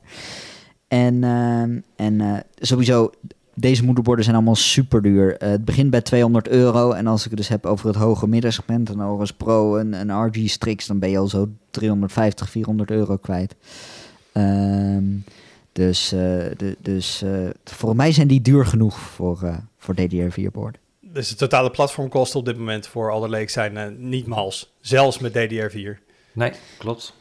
[0.88, 1.62] En, uh,
[1.96, 3.12] en uh, sowieso
[3.60, 5.44] deze moederborden zijn allemaal super duur.
[5.44, 6.92] Uh, het begint bij 200 euro.
[6.92, 10.26] En als ik het dus heb over het hoge middensegment, een Aorus Pro en een
[10.26, 13.56] RG Strix, dan ben je al zo 350, 400 euro kwijt.
[14.34, 15.24] Um,
[15.72, 16.20] dus uh,
[16.58, 20.82] de, dus uh, voor mij zijn die duur genoeg voor, voor DDR4-borden.
[21.00, 24.72] Dus de totale platformkosten op dit moment voor alle leek zijn niet mals.
[24.82, 26.04] Zelfs met DDR4.
[26.34, 27.14] Nee, klopt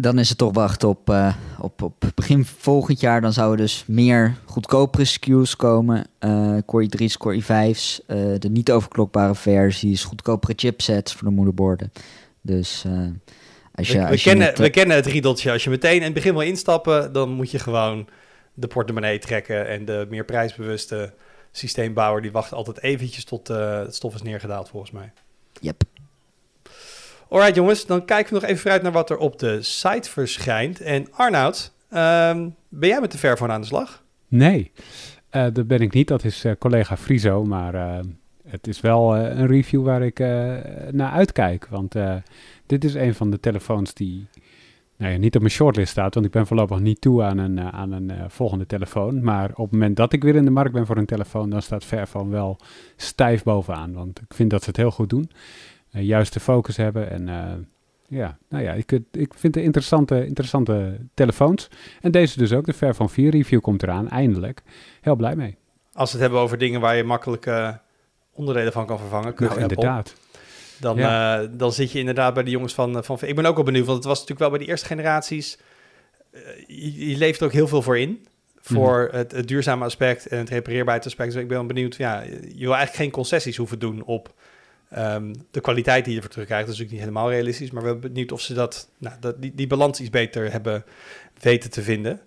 [0.00, 3.20] dan is het toch wachten op, uh, op, op begin volgend jaar.
[3.20, 6.06] Dan zouden dus meer goedkopere SKU's komen.
[6.20, 11.92] Uh, Core i3's, Core i5's, uh, de niet overklokbare versies, goedkopere chipsets voor de moederborden.
[12.40, 12.84] Dus
[13.74, 13.98] als je...
[13.98, 15.52] We, als we kennen, we kennen het riedeltje.
[15.52, 18.08] Als je meteen in het begin wil instappen, dan moet je gewoon
[18.54, 19.68] de portemonnee trekken.
[19.68, 21.12] En de meer prijsbewuste
[21.52, 25.12] systeembouwer, die wacht altijd eventjes tot het stof is neergedaald, volgens mij.
[25.60, 25.82] Yep.
[27.30, 30.80] Alright jongens, dan kijken we nog even vooruit naar wat er op de site verschijnt.
[30.80, 34.02] En Arnoud, ehm, ben jij met de Fairphone aan de slag?
[34.28, 34.72] Nee,
[35.32, 36.08] uh, dat ben ik niet.
[36.08, 37.98] Dat is uh, collega Friso, maar uh,
[38.48, 40.18] het is wel een review waar ik
[40.90, 41.66] naar uitkijk.
[41.66, 41.94] Want
[42.66, 44.26] dit is een van de telefoons die
[44.96, 47.60] nou ja, niet op mijn shortlist staat, want ik ben voorlopig niet toe aan een,
[47.60, 49.22] aan een volgende telefoon.
[49.22, 51.62] Maar op het moment dat ik weer in de markt ben voor een telefoon, dan
[51.62, 52.58] staat Fairphone wel
[52.96, 53.92] stijf bovenaan.
[53.92, 55.30] Want ik vind dat ze het heel goed doen.
[55.90, 57.10] Eh, juiste focus hebben.
[57.10, 61.68] En uh, ja, nou ja, ik, ik vind het interessante, interessante telefoons.
[62.00, 64.62] En deze dus ook, de Fairphone 4 review komt eraan, eindelijk.
[65.00, 65.56] Heel blij mee.
[65.92, 67.74] Als we het hebben over dingen waar je makkelijk uh,
[68.32, 69.34] onderdelen van kan vervangen.
[69.36, 70.14] Nou, inderdaad.
[70.80, 71.42] Dan, ja.
[71.42, 73.18] uh, dan zit je inderdaad bij de jongens van, van...
[73.20, 75.58] Ik ben ook wel benieuwd, want het was natuurlijk wel bij de eerste generaties...
[76.66, 78.26] je, je leeft er ook heel veel voor in
[78.60, 79.16] voor mhm.
[79.16, 81.32] het, het, duurzame aspect en het repareerbaarheidsaspect.
[81.32, 84.34] Dus ik ben benieuwd, ja, je wil eigenlijk geen concessies hoeven doen op
[84.98, 87.70] Um, de kwaliteit die je ervoor terugkrijgt is natuurlijk niet helemaal realistisch.
[87.70, 90.84] Maar we zijn benieuwd of ze dat, nou, dat die, die balans iets beter hebben
[91.40, 92.20] weten te vinden.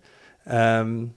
[0.48, 1.16] Um,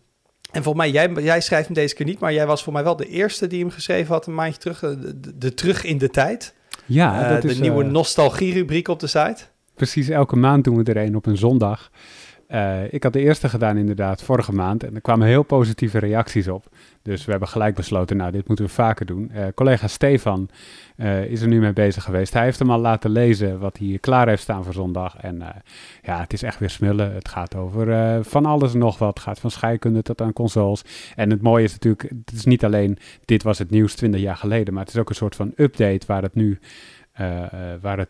[0.53, 2.85] en volgens mij, jij, jij schrijft hem deze keer niet, maar jij was voor mij
[2.85, 4.81] wel de eerste die hem geschreven had een maandje terug.
[4.81, 6.55] De, de, Terug in de Tijd.
[6.85, 9.45] Ja, uh, dat de is, nieuwe uh, nostalgie-rubriek op de site.
[9.75, 11.91] Precies, elke maand doen we er een op een zondag.
[12.51, 16.49] Uh, ik had de eerste gedaan inderdaad vorige maand en er kwamen heel positieve reacties
[16.49, 16.69] op.
[17.03, 19.31] Dus we hebben gelijk besloten, nou dit moeten we vaker doen.
[19.35, 20.49] Uh, collega Stefan
[20.97, 22.33] uh, is er nu mee bezig geweest.
[22.33, 25.17] Hij heeft hem al laten lezen wat hij klaar heeft staan voor zondag.
[25.17, 25.43] En
[26.03, 27.15] ja, het is echt weer smullen.
[27.15, 29.15] Het gaat over van alles en nog wat.
[29.15, 30.83] Het gaat van scheikunde tot aan consoles.
[31.15, 34.37] En het mooie is natuurlijk, het is niet alleen dit was het nieuws 20 jaar
[34.37, 36.59] geleden, maar het is ook een soort van update waar het nu
[37.21, 37.27] uh,
[37.81, 38.09] waar, het,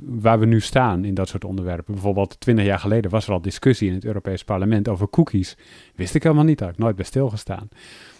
[0.00, 1.94] waar we nu staan in dat soort onderwerpen.
[1.94, 5.56] Bijvoorbeeld twintig jaar geleden was er al discussie in het Europees Parlement over cookies.
[5.94, 7.68] Wist ik helemaal niet, daar had ik nooit bij stilgestaan.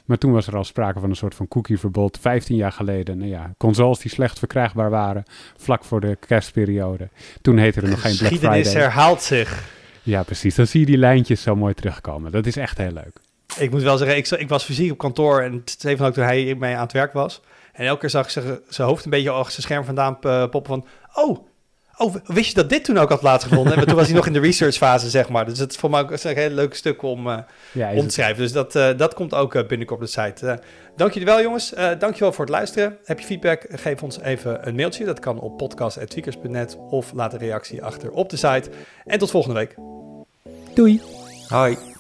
[0.05, 2.19] Maar toen was er al sprake van een soort van cookieverbod.
[2.19, 5.25] 15 jaar geleden, nou ja, consoles die slecht verkrijgbaar waren,
[5.57, 7.09] vlak voor de kerstperiode.
[7.43, 8.59] Toen heette er nog geen Black Friday.
[8.59, 9.75] Geschiedenis herhaalt zich.
[10.03, 10.55] Ja, precies.
[10.55, 12.33] Dan zie je die lijntjes zo mooi terugkomen.
[12.33, 13.21] Dat is echt heel leuk.
[13.59, 16.55] Ik moet wel zeggen, ik, ik was fysiek op kantoor en Steven ook toen hij
[16.59, 17.43] mee aan het werk was.
[17.77, 20.19] En elke keer zag ik zijn hoofd een beetje achter zijn scherm vandaan
[20.51, 20.87] poppen van...
[21.15, 21.47] Oh,
[21.99, 23.77] Oh, wist je dat dit toen ook had plaatsgevonden?
[23.77, 25.45] en toen was hij nog in de research fase, zeg maar.
[25.45, 27.39] Dus het is voor mij ook een heel leuk stuk om, uh,
[27.73, 28.43] Ja, is om te schrijven.
[28.43, 30.47] Dus dat, eh, dat komt ook eh, binnenkort op de site.
[30.47, 30.57] Eh,
[30.97, 31.75] dank jullie wel, jongens.
[31.75, 32.99] Eh dank je wel voor het luisteren.
[33.05, 33.67] Heb je feedback?
[33.71, 35.05] Geef ons even een mailtje.
[35.05, 38.71] Dat kan op podcast.tweakers.net of laat een reactie achter op de site.
[39.05, 39.75] En tot volgende week.
[40.75, 41.03] Doei.
[41.49, 41.96] Hoi.